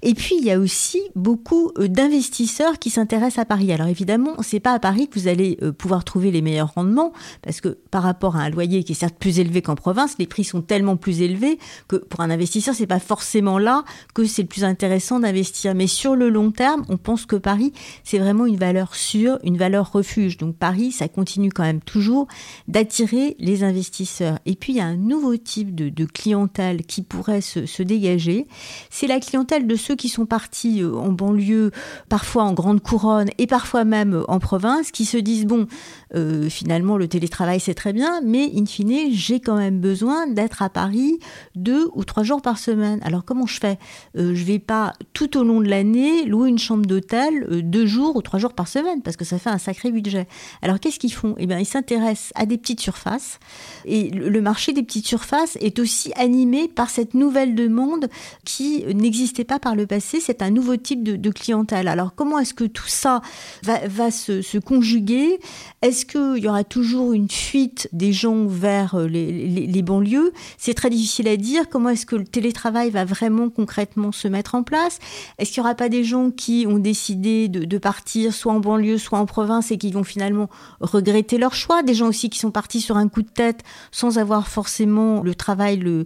Et 0.03 0.15
puis, 0.15 0.37
il 0.39 0.45
y 0.45 0.51
a 0.51 0.59
aussi 0.59 1.01
beaucoup 1.15 1.71
euh, 1.79 1.89
d'investisseurs 1.89 2.79
qui 2.79 2.89
s'intéressent 2.89 3.43
à 3.43 3.45
Paris. 3.45 3.73
Alors 3.73 3.89
évidemment, 3.89 4.35
c'est 4.43 4.61
pas 4.61 4.73
à 4.73 4.79
Paris 4.79 5.09
que 5.09 5.19
vous 5.19 5.29
allez 5.29 5.59
euh, 5.63 5.73
pouvoir 5.73 6.05
trouver 6.05 6.31
les 6.31 6.41
meilleurs 6.41 6.73
rendements, 6.75 7.13
parce 7.43 7.61
que 7.61 7.77
par 7.91 8.03
rapport 8.03 8.37
à 8.37 8.41
un 8.41 8.51
loyer 8.51 8.85
qui 8.85 8.93
est 8.93 8.95
certes 8.95 9.17
plus 9.19 9.39
élevé 9.39 9.61
qu'en 9.61 9.75
province, 9.75 10.15
les 10.19 10.27
prix 10.27 10.45
sont 10.45 10.63
tellement 10.63 10.97
plus 10.97 11.21
élevés 11.21 11.59
que 11.89 11.97
pour 11.97 12.21
un 12.21 12.31
investisseur, 12.31 12.38
c'est 12.47 12.87
pas 12.87 12.99
forcément 12.99 13.59
là 13.59 13.85
que 14.15 14.25
c'est 14.25 14.43
le 14.43 14.49
plus 14.49 14.65
intéressant 14.65 15.21
d'investir. 15.21 15.75
Mais 15.75 15.87
sur 15.87 16.17
le 16.17 16.29
long 16.29 16.51
terme, 16.51 16.85
on 16.89 16.97
pense 16.97 17.27
que 17.27 17.37
Paris, 17.37 17.73
c'est 18.05 18.19
vraiment 18.19 18.47
une 18.47 18.57
valeur 18.57 18.95
sûre, 18.95 19.39
une 19.45 19.57
valeur 19.57 19.93
refuge. 19.93 20.37
Donc 20.37 20.57
Paris, 20.57 20.93
ça 20.93 21.09
continue 21.09 21.51
quand 21.51 21.63
même 21.63 21.81
toujours 21.81 22.29
d'attirer 22.67 23.37
les 23.39 23.65
investisseurs. 23.65 24.39
Et 24.47 24.55
puis, 24.55 24.75
il 24.75 24.77
y 24.77 24.81
a 24.81 24.87
un 24.87 24.97
nouveau 24.97 25.37
type 25.37 25.75
de, 25.75 26.05
clientèle 26.05 26.85
qui 26.85 27.03
pourrait 27.03 27.41
se, 27.41 27.83
dégager. 27.83 28.47
C'est 28.91 29.07
la 29.07 29.21
clientèle 29.21 29.67
de 29.67 29.77
ceux 29.77 29.95
qui 29.95 30.09
sont 30.09 30.27
partis 30.27 30.83
euh, 30.83 30.95
en 30.95 31.13
banlieue, 31.13 31.71
parfois 32.09 32.45
en 32.45 32.53
grande 32.53 32.81
couronne 32.81 33.29
et 33.39 33.47
parfois 33.47 33.85
même 33.85 34.25
en 34.27 34.39
province, 34.39 34.91
qui 34.91 35.05
se 35.05 35.17
disent, 35.17 35.47
bon, 35.47 35.67
euh, 36.15 36.49
finalement, 36.49 36.97
le 36.97 37.09
télétravail, 37.09 37.61
c'est 37.61 37.75
très 37.75 37.93
bien, 37.93 38.21
mais 38.25 38.51
in 38.55 38.67
fine, 38.67 39.13
j'ai 39.13 39.41
quand 39.41 39.57
même 39.57 39.81
besoin 39.81 40.27
d'être 40.27 40.63
à 40.63 40.69
Paris 40.69 41.19
deux 41.55 41.89
ou 41.95 42.05
trois 42.05 42.23
jours 42.23 42.28
par 42.37 42.59
semaine. 42.59 43.01
Alors 43.03 43.25
comment 43.25 43.47
je 43.47 43.59
fais? 43.59 43.79
Euh, 44.17 44.35
Je 44.35 44.45
vais 44.45 44.59
pas 44.59 44.93
tout 45.15 45.39
au 45.39 45.45
long 45.45 45.61
de 45.61 45.69
l'année 45.69 46.25
louer 46.25 46.51
une 46.51 46.59
chambre 46.59 46.87
d'hôtel 46.87 47.47
euh, 47.51 47.63
deux 47.63 47.87
jours 47.87 48.15
ou 48.17 48.23
trois 48.23 48.39
jours 48.39 48.53
par 48.53 48.69
semaine 48.69 49.03
parce 49.03 49.17
que 49.17 49.25
ça 49.25 49.39
fait 49.39 49.51
un 49.51 49.59
sacré 49.59 49.91
budget. 49.91 50.29
Alors 50.63 50.79
qu'est-ce 50.79 50.99
qu'ils 50.99 51.13
font? 51.13 51.35
Eh 51.39 51.47
bien, 51.47 51.59
ils 51.59 51.67
s'intéressent 51.67 52.33
à 52.35 52.45
des 52.47 52.59
petites 52.59 52.81
surfaces 52.81 53.39
et 53.85 54.11
le 54.11 54.41
marché 54.41 54.73
des 54.73 54.83
petites 54.83 55.07
surfaces 55.07 55.57
est 55.61 55.79
aussi 55.79 56.13
animé 56.15 56.69
par 56.69 56.91
cette 56.91 57.15
nouvelle 57.15 57.55
demande 57.55 58.09
qui 58.45 58.85
n'existait 58.95 59.45
pas 59.45 59.59
par 59.59 59.75
le 59.75 59.87
passé. 59.87 60.21
C'est 60.21 60.43
un 60.43 60.51
nouveau 60.51 60.77
type 60.77 61.03
de, 61.03 61.31
clientèle. 61.31 61.89
Alors 61.89 62.15
comment 62.15 62.39
est-ce 62.39 62.55
que 62.55 62.65
tout 62.65 62.89
ça 62.89 63.21
va, 63.63 64.11
se, 64.11 64.59
conjuguer? 64.59 65.39
Est-ce 65.83 66.07
qu'il 66.07 66.43
y 66.43 66.49
aura 66.49 66.65
toujours 66.65 67.13
une 67.13 67.31
fuite 67.31 67.89
des 67.93 68.13
gens 68.13 68.47
vers 68.47 68.95
euh, 68.95 69.07
les, 69.07 69.83
banlieues? 69.83 70.33
C'est 70.57 70.75
très 70.75 70.91
difficile 70.91 71.29
à 71.29 71.37
dire. 71.37 71.69
Comment 71.69 71.91
est-ce 71.91 72.07
que 72.07 72.17
le 72.19 72.27
télétravail 72.27 72.91
va 72.91 73.05
vraiment 73.05 73.49
concrètement 73.49 74.13
se 74.13 74.29
mettre 74.29 74.55
en 74.55 74.63
place 74.63 74.99
Est-ce 75.39 75.53
qu'il 75.53 75.63
n'y 75.63 75.67
aura 75.67 75.75
pas 75.75 75.89
des 75.89 76.05
gens 76.05 76.31
qui 76.31 76.67
ont 76.69 76.79
décidé 76.79 77.49
de, 77.49 77.79
partir 77.79 78.33
soit 78.35 78.53
en 78.53 78.61
banlieue, 78.61 78.99
soit 78.99 79.19
en 79.19 79.27
province 79.27 79.71
et 79.71 79.79
qui 79.79 79.93
vont 79.93 80.05
finalement 80.05 80.49
regretter 80.81 81.39
leur 81.39 81.55
choix? 81.55 81.83
Des 81.83 81.95
gens 81.95 82.09
aussi 82.09 82.29
qui 82.29 82.39
sont 82.39 82.51
partis 82.51 82.81
sur 82.81 82.97
un 82.97 83.09
coup 83.09 83.23
de 83.23 83.29
tête 83.29 83.63
sans 83.93 84.19
avoir 84.19 84.49
forcément 84.49 85.23
le 85.23 85.35
travail, 85.35 85.79
le, 85.79 86.05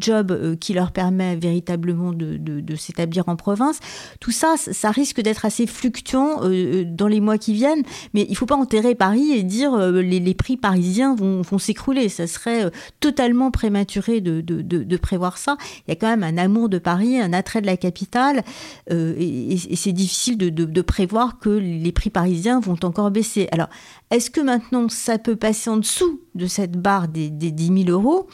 job 0.00 0.30
euh, 0.30 0.54
qui 0.54 0.74
leur 0.74 0.92
permet 0.92 1.36
véritablement 1.36 2.12
de, 2.12 2.76
s'établir 2.76 3.28
en 3.28 3.36
province. 3.36 3.80
Tout 4.20 4.30
ça, 4.30 4.54
ça 4.56 4.90
risque 4.90 5.20
d'être 5.20 5.44
assez 5.44 5.66
fluctuant 5.66 6.40
euh, 6.42 6.84
dans 6.86 7.08
les 7.08 7.20
mois 7.20 7.38
qui 7.38 7.54
viennent, 7.54 7.82
mais 8.14 8.22
il 8.22 8.32
ne 8.32 8.36
faut 8.36 8.46
pas 8.46 8.56
enterrer 8.56 8.94
Paris 8.94 9.32
et 9.32 9.42
dire 9.42 9.74
euh, 9.74 10.02
les, 10.02 10.20
les, 10.20 10.34
prix 10.34 10.56
parisiens 10.56 11.14
vont, 11.14 11.42
vont 11.42 11.58
s'écrouler. 11.58 12.08
Ça 12.08 12.26
serait 12.26 12.70
totalement 13.00 13.50
prématuré 13.50 14.20
de, 14.20 14.40
de, 14.40 14.96
prévoir 14.96 15.37
Il 15.46 15.90
y 15.90 15.92
a 15.92 15.96
quand 15.96 16.08
même 16.08 16.22
un 16.22 16.38
amour 16.38 16.68
de 16.68 16.78
Paris, 16.78 17.20
un 17.20 17.32
attrait 17.32 17.60
de 17.60 17.66
la 17.66 17.76
capitale, 17.76 18.42
et, 18.90 19.52
et 19.52 19.76
c'est 19.76 19.92
difficile 19.92 20.36
de, 20.36 20.80
prévoir 20.82 21.38
que 21.38 21.50
les 21.50 21.92
prix 21.92 22.10
parisiens 22.10 22.60
vont 22.60 22.78
encore 22.82 23.10
baisser. 23.10 23.48
Alors, 23.52 23.68
est-ce 24.10 24.30
que 24.30 24.40
maintenant 24.40 24.88
ça 24.88 25.18
peut 25.18 25.36
passer 25.36 25.70
en 25.70 25.76
dessous 25.76 26.20
de 26.34 26.46
cette 26.46 26.72
barre 26.72 27.08
des, 27.08 27.30
des 27.30 27.50
10 27.50 27.84
000 27.84 27.90
euros? 27.90 28.28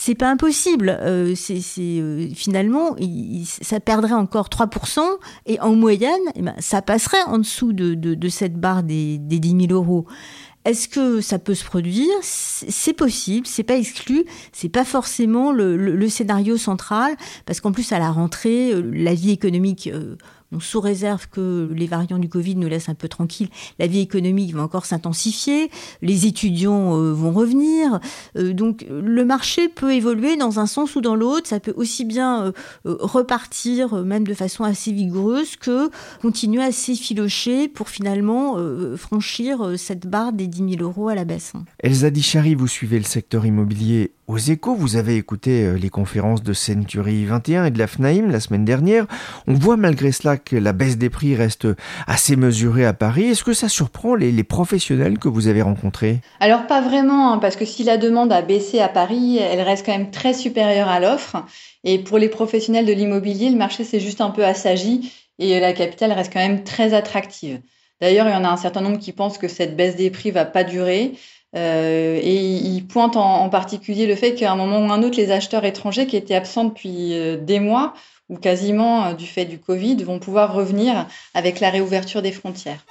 C'est 0.00 0.14
pas 0.14 0.30
impossible. 0.30 0.96
Euh, 1.00 1.34
c'est, 1.34 1.60
euh, 1.80 2.28
finalement, 2.32 2.94
ça 3.42 3.80
perdrait 3.80 4.12
encore 4.12 4.48
3%, 4.48 5.00
et 5.46 5.58
en 5.60 5.74
moyenne, 5.74 6.20
eh 6.36 6.42
ben, 6.42 6.54
ça 6.60 6.82
passerait 6.82 7.22
en 7.26 7.38
dessous 7.38 7.72
de, 7.72 8.28
cette 8.28 8.54
barre 8.54 8.84
des 8.84 9.18
10 9.18 9.66
000 9.66 9.72
euros. 9.72 10.06
Est-ce 10.68 10.86
que 10.86 11.22
ça 11.22 11.38
peut 11.38 11.54
se 11.54 11.64
produire? 11.64 12.12
C'est 12.20 12.92
possible, 12.92 13.46
c'est 13.46 13.62
pas 13.62 13.76
exclu, 13.78 14.26
c'est 14.52 14.68
pas 14.68 14.84
forcément 14.84 15.50
le, 15.50 16.08
scénario 16.10 16.58
central, 16.58 17.16
parce 17.46 17.62
qu'en 17.62 17.72
plus 17.72 17.90
à 17.92 17.98
la 17.98 18.10
rentrée, 18.10 18.72
euh, 18.74 18.82
la 18.92 19.14
vie 19.14 19.30
économique 19.30 19.88
sous 20.60 20.80
réserve 20.80 21.28
que 21.28 21.68
les 21.74 21.86
variants 21.86 22.18
du 22.18 22.28
Covid 22.28 22.56
nous 22.56 22.68
laissent 22.68 22.88
un 22.88 22.94
peu 22.94 23.08
tranquilles, 23.08 23.48
la 23.78 23.86
vie 23.86 24.00
économique 24.00 24.54
va 24.54 24.62
encore 24.62 24.86
s'intensifier, 24.86 25.70
les 26.02 26.26
étudiants 26.26 26.96
euh, 26.96 27.12
vont 27.12 27.32
revenir. 27.32 28.00
Euh, 28.36 28.52
donc 28.52 28.86
le 28.88 29.24
marché 29.24 29.68
peut 29.68 29.92
évoluer 29.92 30.36
dans 30.36 30.58
un 30.58 30.66
sens 30.66 30.96
ou 30.96 31.00
dans 31.00 31.14
l'autre. 31.14 31.48
Ça 31.48 31.60
peut 31.60 31.74
aussi 31.76 32.04
bien 32.04 32.46
euh, 32.46 32.52
repartir, 32.84 34.04
même 34.04 34.26
de 34.26 34.34
façon 34.34 34.64
assez 34.64 34.92
vigoureuse, 34.92 35.56
que 35.56 35.90
continuer 36.22 36.62
à 36.62 36.72
s'effilocher 36.72 37.68
pour 37.68 37.88
finalement 37.88 38.56
franchir 38.96 39.74
cette 39.76 40.06
barre 40.06 40.32
des 40.32 40.46
10 40.46 40.76
000 40.76 40.82
euros 40.82 41.08
à 41.08 41.14
la 41.14 41.24
baisse. 41.24 41.52
Elsa 41.80 42.10
Dichary, 42.10 42.54
vous 42.54 42.66
suivez 42.66 42.98
le 42.98 43.04
secteur 43.04 43.46
immobilier 43.46 44.12
aux 44.28 44.36
échos, 44.36 44.74
vous 44.74 44.96
avez 44.96 45.16
écouté 45.16 45.64
euh, 45.64 45.78
les 45.78 45.88
conférences 45.88 46.42
de 46.42 46.52
Century 46.52 47.24
21 47.24 47.64
et 47.64 47.70
de 47.70 47.78
la 47.78 47.86
FNAIM 47.86 48.30
la 48.30 48.40
semaine 48.40 48.64
dernière. 48.64 49.06
On 49.46 49.54
voit 49.54 49.78
malgré 49.78 50.12
cela 50.12 50.36
que 50.36 50.54
la 50.54 50.74
baisse 50.74 50.98
des 50.98 51.08
prix 51.08 51.34
reste 51.34 51.66
assez 52.06 52.36
mesurée 52.36 52.84
à 52.84 52.92
Paris. 52.92 53.24
Est-ce 53.24 53.42
que 53.42 53.54
ça 53.54 53.70
surprend 53.70 54.14
les, 54.14 54.44
professionnels 54.44 55.18
que 55.18 55.28
vous 55.28 55.48
avez 55.48 55.62
rencontrés? 55.62 56.20
Alors 56.40 56.66
pas 56.66 56.82
vraiment, 56.82 57.32
hein, 57.32 57.38
parce 57.38 57.56
que 57.56 57.64
si 57.64 57.84
la 57.84 57.96
demande 57.96 58.30
a 58.30 58.42
baissé 58.42 58.80
à 58.80 58.88
Paris, 58.88 59.38
elle 59.38 59.62
reste 59.62 59.86
quand 59.86 59.96
même 59.96 60.10
très 60.10 60.34
supérieure 60.34 60.88
à 60.88 61.00
l'offre. 61.00 61.44
Et 61.82 61.98
pour 61.98 62.18
les 62.18 62.28
professionnels 62.28 62.86
de 62.86 62.92
l'immobilier, 62.92 63.48
le 63.48 63.56
marché 63.56 63.82
s'est 63.82 64.00
juste 64.00 64.20
un 64.20 64.30
peu 64.30 64.44
assagi 64.44 65.10
et 65.38 65.58
la 65.58 65.72
capitale 65.72 66.12
reste 66.12 66.32
quand 66.32 66.46
même 66.46 66.64
très 66.64 66.92
attractive. 66.92 67.60
D'ailleurs, 68.00 68.28
il 68.28 68.32
y 68.32 68.36
en 68.36 68.44
a 68.44 68.48
un 68.48 68.56
certain 68.56 68.80
nombre 68.80 68.98
qui 68.98 69.12
pensent 69.12 69.38
que 69.38 69.48
cette 69.48 69.76
baisse 69.76 69.96
des 69.96 70.10
prix 70.10 70.30
va 70.30 70.44
pas 70.44 70.64
durer. 70.64 71.14
Euh, 71.56 72.18
et 72.22 72.56
il 72.56 72.86
pointe 72.86 73.16
en, 73.16 73.48
particulier 73.48 74.06
le 74.06 74.14
fait 74.16 74.34
qu'à 74.34 74.52
un 74.52 74.56
moment 74.56 74.80
ou 74.80 74.92
un 74.92 75.02
autre, 75.02 75.16
les 75.16 75.30
acheteurs 75.30 75.64
étrangers 75.64 76.06
qui 76.06 76.16
étaient 76.16 76.34
absents 76.34 76.64
depuis 76.64 77.14
euh, 77.14 77.36
des 77.38 77.60
mois 77.60 77.94
ou 78.28 78.36
quasiment 78.36 79.06
euh, 79.06 79.12
du 79.14 79.26
fait 79.26 79.46
du 79.46 79.58
Covid 79.58 79.96
vont 80.04 80.18
pouvoir 80.18 80.52
revenir 80.52 81.06
avec 81.32 81.60
la 81.60 81.70
réouverture 81.70 82.20
des 82.20 82.32
frontières. 82.32 82.84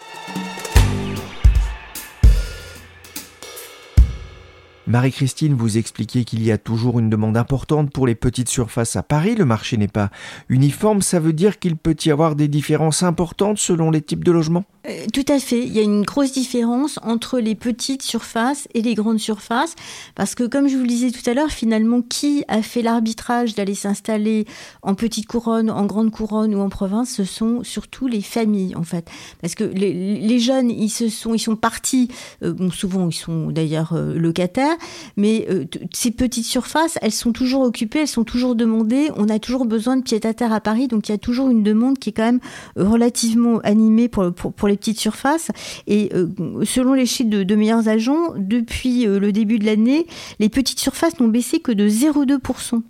Marie-Christine, 4.88 5.54
vous 5.54 5.78
expliquez 5.78 6.24
qu'il 6.24 6.42
y 6.42 6.52
a 6.52 6.58
toujours 6.58 7.00
une 7.00 7.10
demande 7.10 7.36
importante 7.36 7.92
pour 7.92 8.08
les 8.08 8.16
petites 8.16 8.48
surfaces 8.48 8.96
à 8.96 9.04
Paris. 9.04 9.36
Le 9.36 9.44
marché 9.44 9.76
n'est 9.76 9.90
pas 9.90 10.10
uniforme. 10.48 11.02
Ça 11.02 11.20
veut 11.20 11.34
dire 11.34 11.60
qu'il 11.60 11.76
peut 11.76 11.96
y 12.06 12.10
avoir 12.10 12.36
des 12.38 12.48
différences 12.48 13.04
importantes 13.04 13.58
selon 13.58 13.92
les 13.92 14.02
types 14.02 14.24
de 14.24 14.32
logements? 14.32 14.64
Euh, 14.88 15.06
tout 15.13 15.25
à 15.27 15.39
fait. 15.39 15.60
Il 15.60 15.74
y 15.74 15.79
a 15.79 15.82
une 15.82 16.03
grosse 16.03 16.32
différence 16.32 17.00
entre 17.03 17.39
les 17.39 17.56
petites 17.56 18.01
surfaces 18.01 18.67
et 18.74 18.82
les 18.82 18.96
grandes 18.96 19.20
surfaces. 19.20 19.75
Parce 20.15 20.36
que, 20.36 20.44
comme 20.44 20.67
je 20.67 20.75
vous 20.75 20.84
le 20.84 20.88
disais 20.88 21.12
tout 21.12 21.27
à 21.29 21.34
l'heure, 21.34 21.51
finalement, 21.51 22.01
qui 22.01 22.44
a 22.48 22.62
fait 22.62 22.82
l'arbitrage 22.82 23.56
d'aller 23.56 23.75
s'installer 23.75 24.46
en 24.82 24.96
petite 24.96 25.27
couronne, 25.27 25.70
en 25.70 25.86
grande 25.86 26.12
couronne 26.12 26.56
ou 26.56 26.60
en 26.60 26.70
province 26.70 27.10
Ce 27.10 27.25
sont 27.25 27.63
surtout 27.63 28.08
les 28.08 28.22
familles, 28.22 28.75
en 28.75 28.84
fait. 28.84 29.10
Parce 29.41 29.56
que 29.56 29.63
les, 29.63 30.39
jeunes, 30.39 30.70
ils, 30.70 30.89
se 30.89 31.10
sont, 31.10 31.34
ils 31.34 31.39
sont 31.39 31.56
partis, 31.56 32.10
euh, 32.44 32.53
bon, 32.53 32.72
souvent, 32.72 33.10
ils 33.10 33.13
sont 33.13 33.51
d'ailleurs 33.51 33.94
euh, 33.94 34.13
locataires, 34.13 34.75
mais 35.15 35.48
ces 35.94 36.12
petites 36.12 36.46
surfaces, 36.46 36.98
elles 37.01 37.12
sont 37.12 37.32
toujours 37.32 37.62
occupées, 37.62 38.00
elles 38.00 38.08
sont 38.08 38.24
toujours 38.24 38.56
demandées. 38.56 39.10
On 39.15 39.29
a 39.29 39.39
toujours 39.39 39.65
besoin 39.65 39.98
de 39.98 40.03
pied 40.03 40.20
à 40.24 40.34
terre 40.34 40.53
à 40.53 40.62
Paris, 40.62 40.88
donc 40.88 41.10
il 41.10 41.12
y 41.12 41.15
a 41.15 41.17
toujours 41.17 41.50
une 41.50 41.63
demande 41.63 41.98
qui 41.98 42.10
est 42.10 42.13
quand 42.13 42.24
même 42.24 42.39
relativement 42.75 43.60
animée 43.60 44.08
pour, 44.08 44.34
pour, 44.34 44.53
pour 44.53 44.67
les 44.67 44.76
petites 44.77 45.00
surfaces. 45.00 45.50
Et 45.88 46.10
euh, 46.13 46.27
selon 46.63 46.93
les 46.93 47.05
chiffres 47.05 47.29
de, 47.29 47.55
meilleurs 47.55 47.88
agents, 47.88 48.34
depuis 48.38 49.07
euh, 49.07 49.19
le 49.19 49.31
début 49.31 49.60
de 49.60 49.65
l'année, 49.65 50.07
les 50.39 50.50
petites 50.50 50.79
surfaces 50.79 51.19
n'ont 51.19 51.27
baissé 51.27 51.60
que 51.60 51.72
de 51.72 51.88
0,2%. 51.88 52.81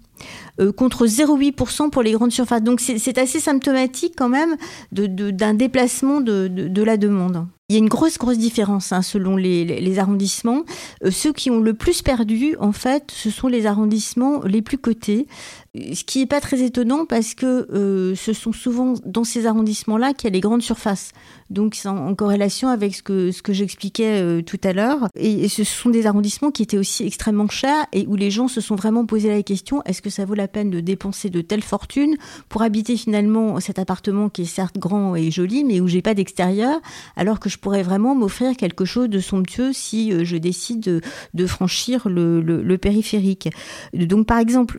Euh, 0.59 0.71
contre 0.71 1.05
0,8% 1.05 1.89
pour 1.91 2.01
les 2.01 2.11
grandes 2.11 2.31
surfaces. 2.31 2.63
Donc 2.63 2.79
c'est 2.79 3.17
assez 3.17 3.39
symptomatique 3.39 4.13
quand 4.17 4.29
même 4.29 4.57
d'un 4.91 5.53
déplacement 5.53 6.21
de, 6.21 6.81
la 6.81 6.97
demande. 6.97 7.45
Il 7.69 7.73
y 7.73 7.75
a 7.75 7.79
une 7.79 7.89
grosse, 7.89 8.17
grosse 8.17 8.37
différence 8.37 8.93
hein, 8.93 9.01
selon 9.01 9.35
les, 9.35 9.99
arrondissements. 9.99 10.63
ceux 11.11 11.33
qui 11.33 11.51
ont 11.51 11.59
le 11.59 11.73
plus 11.73 12.01
perdu, 12.01 12.55
en 12.61 12.71
fait, 12.71 13.11
ce 13.11 13.29
sont 13.29 13.49
les 13.49 13.65
arrondissements 13.65 14.41
les 14.45 14.61
plus 14.61 14.77
cotés, 14.77 15.27
ce 15.75 16.05
qui 16.05 16.19
n'est 16.19 16.27
pas 16.27 16.39
très 16.39 16.61
étonnant 16.61 17.05
parce 17.05 17.33
que 17.33 17.67
euh, 17.73 18.15
ce 18.15 18.31
sont 18.31 18.53
souvent 18.53 18.93
dans 19.05 19.25
ces 19.25 19.45
arrondissements-là 19.45 20.13
qu'il 20.13 20.29
y 20.29 20.31
a 20.31 20.33
les 20.33 20.39
grandes 20.39 20.61
surfaces. 20.61 21.11
Donc 21.49 21.75
c'est 21.75 21.87
en, 21.87 22.13
corrélation 22.15 22.69
avec 22.69 22.95
ce 22.95 23.03
que, 23.03 23.31
ce 23.31 23.41
que 23.41 23.53
j'expliquais 23.53 24.21
euh, 24.21 24.41
tout 24.41 24.59
à 24.63 24.73
l'heure. 24.73 25.07
Et, 25.15 25.49
ce 25.49 25.63
sont 25.63 25.89
des 25.89 26.07
arrondissements 26.07 26.51
qui 26.51 26.63
étaient 26.63 26.77
aussi 26.77 27.05
extrêmement 27.05 27.47
chers 27.47 27.85
et 27.93 28.05
où 28.07 28.15
les 28.15 28.31
gens 28.31 28.47
se 28.47 28.61
sont 28.61 28.75
vraiment 28.75 29.05
posé 29.05 29.29
la 29.29 29.43
question, 29.43 29.81
est-ce 29.83 30.01
que 30.01 30.09
ça 30.09 30.25
vaut 30.25 30.35
la 30.35 30.47
peine 30.47 30.69
de 30.69 30.79
dépenser 30.79 31.29
de 31.29 31.41
telles 31.41 31.63
fortunes 31.63 32.15
pour 32.49 32.61
habiter 32.61 32.97
finalement 32.97 33.59
cet 33.59 33.79
appartement 33.79 34.29
qui 34.29 34.43
est 34.43 34.45
certes 34.45 34.77
grand 34.77 35.15
et 35.15 35.31
joli, 35.31 35.63
mais 35.63 35.79
où 35.79 35.87
j'ai 35.87 36.01
pas 36.01 36.13
d'extérieur, 36.13 36.79
alors 37.15 37.39
que 37.39 37.49
je 37.49 37.56
pourrais 37.57 37.83
vraiment 37.83 38.15
m'offrir 38.15 38.55
quelque 38.57 38.85
chose 38.85 39.09
de 39.09 39.19
somptueux 39.19 39.73
si 39.73 40.11
euh, 40.11 40.25
je 40.25 40.37
décide 40.37 41.01
de, 41.33 41.47
franchir 41.47 42.09
le, 42.09 42.77
périphérique. 42.77 43.49
Donc 43.93 44.27
par 44.27 44.39
exemple, 44.39 44.77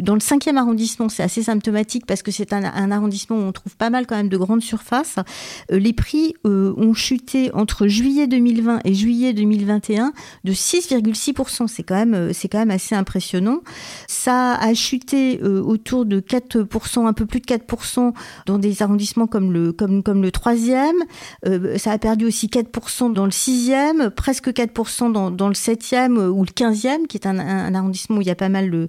dans 0.00 0.14
le 0.14 0.20
5 0.20 0.38
cinquième 0.38 0.58
arrondissement, 0.58 1.08
c'est 1.08 1.24
assez 1.24 1.42
symptomatique 1.42 2.06
parce 2.06 2.22
que 2.22 2.30
c'est 2.30 2.52
un, 2.52 2.92
arrondissement 2.92 3.38
où 3.38 3.40
on 3.40 3.50
trouve 3.50 3.76
pas 3.76 3.90
mal 3.90 4.06
quand 4.06 4.14
même 4.14 4.28
de 4.28 4.36
grandes 4.36 4.62
surfaces. 4.62 5.16
Euh, 5.72 5.80
les 5.80 5.92
prix 5.92 6.34
euh, 6.46 6.72
ont 6.76 6.94
chuté 6.94 7.52
entre 7.54 7.88
juillet 7.88 8.28
2020 8.28 8.82
et 8.84 8.94
juillet 8.94 9.32
2021 9.32 10.12
de 10.44 10.52
6,6%. 10.52 11.66
C'est 11.66 11.82
quand 11.82 11.96
même, 11.96 12.14
euh, 12.14 12.32
c'est 12.32 12.46
quand 12.46 12.60
même 12.60 12.70
assez 12.70 12.94
impressionnant. 12.94 13.62
Ça 14.06 14.54
a 14.54 14.74
chuté 14.74 15.42
autour 15.42 16.04
de 16.04 16.20
4%, 16.20 17.06
un 17.06 17.12
peu 17.12 17.26
plus 17.26 17.40
de 17.40 17.46
4% 17.46 18.12
dans 18.46 18.58
des 18.58 18.82
arrondissements 18.82 19.26
comme 19.26 19.52
le, 19.52 19.72
comme, 19.72 20.04
comme 20.04 20.22
le 20.22 20.30
3e. 20.30 21.78
ça 21.78 21.92
a 21.92 21.98
perdu 21.98 22.17
aussi 22.24 22.46
4% 22.48 23.12
dans 23.12 23.24
le 23.24 23.30
6e, 23.30 24.10
presque 24.10 24.48
4% 24.48 25.12
dans, 25.12 25.48
le 25.48 25.54
7e 25.54 26.28
ou 26.28 26.42
le 26.42 26.50
15e, 26.50 27.06
qui 27.06 27.16
est 27.16 27.26
un, 27.26 27.74
arrondissement 27.74 28.18
où 28.18 28.20
il 28.20 28.26
y 28.26 28.30
a 28.30 28.34
pas 28.34 28.48
mal 28.48 28.70
de, 28.70 28.88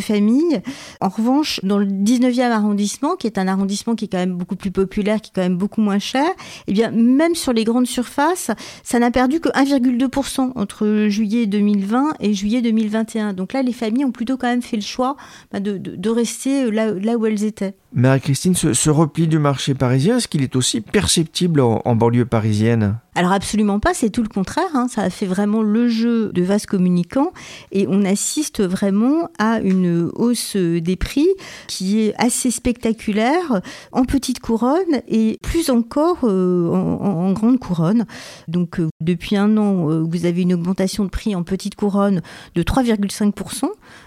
familles 0.00 0.02
famille. 0.02 0.60
En 1.00 1.08
revanche, 1.08 1.60
dans 1.62 1.78
le 1.78 1.86
19e 1.86 2.50
arrondissement, 2.50 3.16
qui 3.16 3.26
est 3.26 3.38
un 3.38 3.48
arrondissement 3.48 3.94
qui 3.94 4.06
est 4.06 4.08
quand 4.08 4.18
même 4.18 4.34
beaucoup 4.34 4.56
plus 4.56 4.70
populaire, 4.70 5.20
qui 5.20 5.30
est 5.30 5.32
quand 5.34 5.42
même 5.42 5.56
beaucoup 5.56 5.80
moins 5.80 5.98
cher, 5.98 6.28
eh 6.66 6.72
bien, 6.72 6.90
même 6.90 7.34
sur 7.34 7.52
les 7.52 7.64
grandes 7.64 7.86
surfaces, 7.86 8.50
ça 8.82 8.98
n'a 8.98 9.10
perdu 9.10 9.40
que 9.40 9.48
1,2% 9.50 10.52
entre 10.54 11.06
juillet 11.08 11.46
2020 11.46 12.14
et 12.20 12.34
juillet 12.34 12.62
2021. 12.62 13.32
Donc 13.32 13.52
là, 13.52 13.62
les 13.62 13.72
familles 13.72 14.04
ont 14.04 14.12
plutôt 14.12 14.36
quand 14.36 14.48
même 14.48 14.62
fait 14.62 14.76
le 14.76 14.82
choix 14.82 15.16
bah, 15.52 15.60
de, 15.60 16.10
rester 16.10 16.70
là, 16.70 16.92
là 16.92 17.16
où 17.16 17.26
elles 17.26 17.44
étaient. 17.44 17.74
Marie-Christine, 17.94 18.54
ce, 18.54 18.90
repli 18.90 19.28
du 19.28 19.38
marché 19.38 19.74
parisien, 19.74 20.16
est-ce 20.16 20.28
qu'il 20.28 20.42
est 20.42 20.56
aussi 20.56 20.80
perceptible 20.80 21.60
en 21.60 21.96
banlieue 21.96 22.24
parisienne? 22.24 22.98
Alors 23.14 23.32
absolument 23.32 23.78
pas, 23.78 23.92
c'est 23.92 24.08
tout 24.08 24.22
le 24.22 24.28
contraire. 24.28 24.70
Hein. 24.72 24.86
Ça 24.88 25.10
fait 25.10 25.26
vraiment 25.26 25.62
le 25.62 25.86
jeu 25.86 26.30
de 26.32 26.42
vases 26.42 26.64
communicants 26.64 27.32
et 27.70 27.86
on 27.86 28.06
assiste 28.06 28.62
vraiment 28.62 29.28
à 29.38 29.60
une 29.60 30.10
hausse 30.14 30.56
des 30.56 30.96
prix 30.96 31.28
qui 31.66 32.00
est 32.00 32.14
assez 32.16 32.50
spectaculaire 32.50 33.60
en 33.92 34.04
petite 34.04 34.40
couronne 34.40 35.02
et 35.08 35.36
plus 35.42 35.68
encore 35.68 36.20
euh, 36.24 36.70
en, 36.70 37.32
grande 37.32 37.58
couronne. 37.58 38.06
Donc 38.48 38.80
euh, 38.80 38.88
depuis 39.02 39.36
un 39.36 39.58
an, 39.58 39.90
euh, 39.90 40.02
vous 40.02 40.24
avez 40.24 40.40
une 40.40 40.54
augmentation 40.54 41.04
de 41.04 41.10
prix 41.10 41.34
en 41.34 41.42
petite 41.42 41.74
couronne 41.74 42.22
de 42.54 42.62
3,5% 42.62 43.66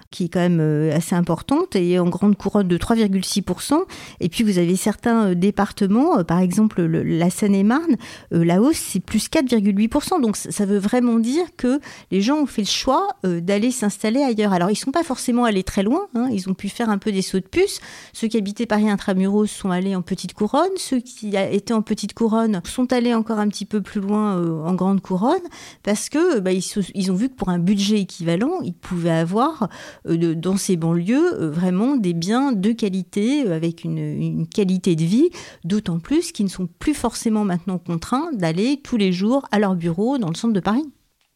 qui 0.10 0.26
est 0.26 0.30
quand 0.30 0.40
même 0.40 0.92
assez 0.94 1.14
importante, 1.14 1.76
et 1.76 2.00
en 2.00 2.08
grande 2.08 2.38
couronne 2.38 2.70
de 2.70 2.78
3,6%. 2.78 3.75
Et 4.20 4.30
puis 4.30 4.44
vous 4.44 4.58
avez 4.58 4.76
certains 4.76 5.34
départements, 5.34 6.24
par 6.24 6.40
exemple 6.40 6.82
la 6.84 7.30
Seine-et-Marne, 7.30 7.96
la 8.32 8.62
hausse 8.62 8.76
c'est 8.78 9.00
plus 9.00 9.30
4,8%. 9.30 10.22
Donc 10.22 10.38
ça 10.38 10.66
veut 10.66 10.78
vraiment 10.78 11.20
dire 11.20 11.46
que 11.58 11.80
les 12.12 12.22
gens 12.22 12.38
ont 12.38 12.46
fait 12.46 12.62
le 12.62 12.68
choix 12.68 13.08
euh, 13.26 13.42
d'aller 13.42 13.72
s'installer 13.72 14.22
ailleurs. 14.22 14.54
Alors 14.54 14.70
ils 14.70 14.74
ne 14.74 14.78
sont 14.78 14.92
pas 14.92 15.04
forcément 15.04 15.46
allés 15.46 15.64
très 15.64 15.84
loin, 15.84 16.08
hein. 16.16 16.30
ils 16.32 16.50
ont 16.50 16.54
pu 16.54 16.70
faire 16.70 16.90
un 16.90 16.98
peu 16.98 17.12
des 17.12 17.22
sauts 17.22 17.40
de 17.40 17.46
puce. 17.46 17.80
Ceux 18.14 18.28
qui 18.28 18.38
habitaient 18.38 18.66
Paris 18.66 18.90
intramuros 18.90 19.48
sont 19.48 19.72
allés 19.72 19.96
en 19.96 20.02
petite 20.02 20.34
couronne, 20.34 20.70
ceux 20.78 21.00
qui 21.00 21.36
étaient 21.36 21.74
en 21.74 21.82
petite 21.82 22.14
couronne 22.14 22.62
sont 22.66 22.92
allés 22.94 23.14
encore 23.14 23.40
un 23.40 23.48
petit 23.48 23.66
peu 23.66 23.82
plus 23.82 24.02
loin 24.02 24.38
euh, 24.38 24.64
en 24.64 24.74
grande 24.74 25.02
couronne 25.02 25.36
parce 25.84 26.10
que 26.10 26.40
bah, 26.40 26.52
ils, 26.52 27.12
ont 27.12 27.16
vu 27.16 27.30
que 27.30 27.36
pour 27.36 27.50
un 27.50 27.60
budget 27.60 28.00
équivalent, 28.02 28.62
ils 28.64 28.74
pouvaient 28.74 29.10
avoir 29.12 29.70
euh, 30.08 30.36
dans 30.36 30.58
ces 30.58 30.78
banlieues 30.78 31.50
vraiment 31.50 31.96
des 31.96 32.14
biens 32.14 32.52
de 32.52 32.72
qualité 32.72 33.50
avec 33.52 33.65
une, 33.84 33.98
une 33.98 34.48
qualité 34.48 34.96
de 34.96 35.04
vie, 35.04 35.30
d'autant 35.64 36.00
plus 36.00 36.32
qu'ils 36.32 36.46
ne 36.46 36.52
sont 36.52 36.68
plus 36.68 36.94
forcément 36.94 37.46
maintenant 37.46 37.78
contraints 37.78 38.32
d'aller 38.34 38.80
tous 38.84 38.98
les 38.98 39.12
jours 39.12 39.48
à 39.52 39.60
leur 39.60 39.76
bureau 39.76 40.18
dans 40.18 40.30
le 40.30 40.36
centre 40.36 40.54
de 40.54 40.60
Paris. 40.60 40.86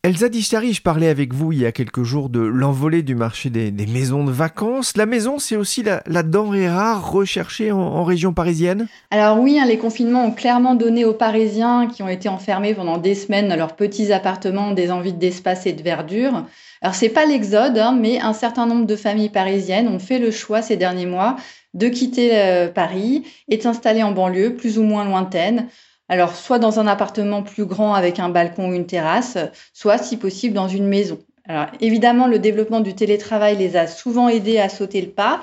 Elsa 0.02 0.30
Distari, 0.30 0.72
je 0.72 0.82
parlais 0.82 1.10
avec 1.10 1.34
vous 1.34 1.52
il 1.52 1.60
y 1.60 1.66
a 1.66 1.74
quelques 1.74 2.04
jours 2.04 2.30
de 2.30 2.40
l'envolée 2.40 3.04
du 3.04 3.16
marché 3.16 3.50
des, 3.50 3.72
maisons 3.86 4.24
de 4.24 4.32
vacances. 4.32 4.96
La 4.96 5.06
maison, 5.06 5.40
c'est 5.40 5.58
aussi 5.58 5.84
la, 5.84 6.24
denrée 6.24 6.70
rare 6.70 7.12
recherchée 7.12 7.74
en, 7.74 8.06
région 8.06 8.32
parisienne? 8.32 8.88
Alors 9.12 9.42
oui, 9.42 9.60
hein, 9.60 9.66
les 9.66 9.78
confinements 9.78 10.24
ont 10.24 10.32
clairement 10.32 10.76
donné 10.76 11.04
aux 11.04 11.14
Parisiens 11.14 11.88
qui 11.88 12.02
ont 12.02 12.08
été 12.08 12.30
enfermés 12.30 12.74
pendant 12.74 12.98
des 12.98 13.14
semaines 13.14 13.50
dans 13.50 13.58
leurs 13.58 13.76
petits 13.76 14.14
appartements 14.14 14.72
des 14.72 14.90
envies 14.90 15.12
d'espace 15.12 15.66
et 15.66 15.74
de 15.74 15.84
verdure. 15.84 16.46
Alors 16.82 16.96
c'est 16.96 17.10
pas 17.10 17.26
l'exode, 17.26 17.78
hein, 17.78 17.92
mais 18.00 18.22
un 18.22 18.32
certain 18.32 18.66
nombre 18.68 18.86
de 18.86 18.96
familles 18.96 19.28
parisiennes 19.28 19.90
ont 19.90 20.00
fait 20.00 20.18
le 20.18 20.32
choix 20.32 20.62
ces 20.62 20.78
derniers 20.78 21.08
mois 21.08 21.36
de 21.74 21.88
quitter 21.88 22.38
euh, 22.38 22.68
Paris 22.68 23.24
et 23.48 23.58
de 23.58 23.62
s'installer 23.62 24.04
en 24.04 24.12
banlieue, 24.12 24.56
plus 24.56 24.78
ou 24.80 24.84
moins 24.84 25.06
lointaine, 25.06 25.68
alors, 26.10 26.36
soit 26.36 26.58
dans 26.58 26.80
un 26.80 26.88
appartement 26.88 27.44
plus 27.44 27.66
grand 27.66 27.94
avec 27.94 28.20
un 28.20 28.30
balcon 28.30 28.70
ou 28.70 28.74
une 28.74 28.88
terrasse, 28.88 29.38
soit, 29.74 30.00
si 30.00 30.18
possible, 30.18 30.56
dans 30.56 30.68
une 30.68 30.88
maison. 30.88 31.20
Alors, 31.48 31.68
évidemment, 31.80 32.28
le 32.28 32.40
développement 32.40 32.80
du 32.80 32.96
télétravail 32.96 33.56
les 33.58 33.78
a 33.78 33.86
souvent 33.86 34.28
aidés 34.28 34.58
à 34.58 34.70
sauter 34.70 35.02
le 35.02 35.10
pas 35.10 35.42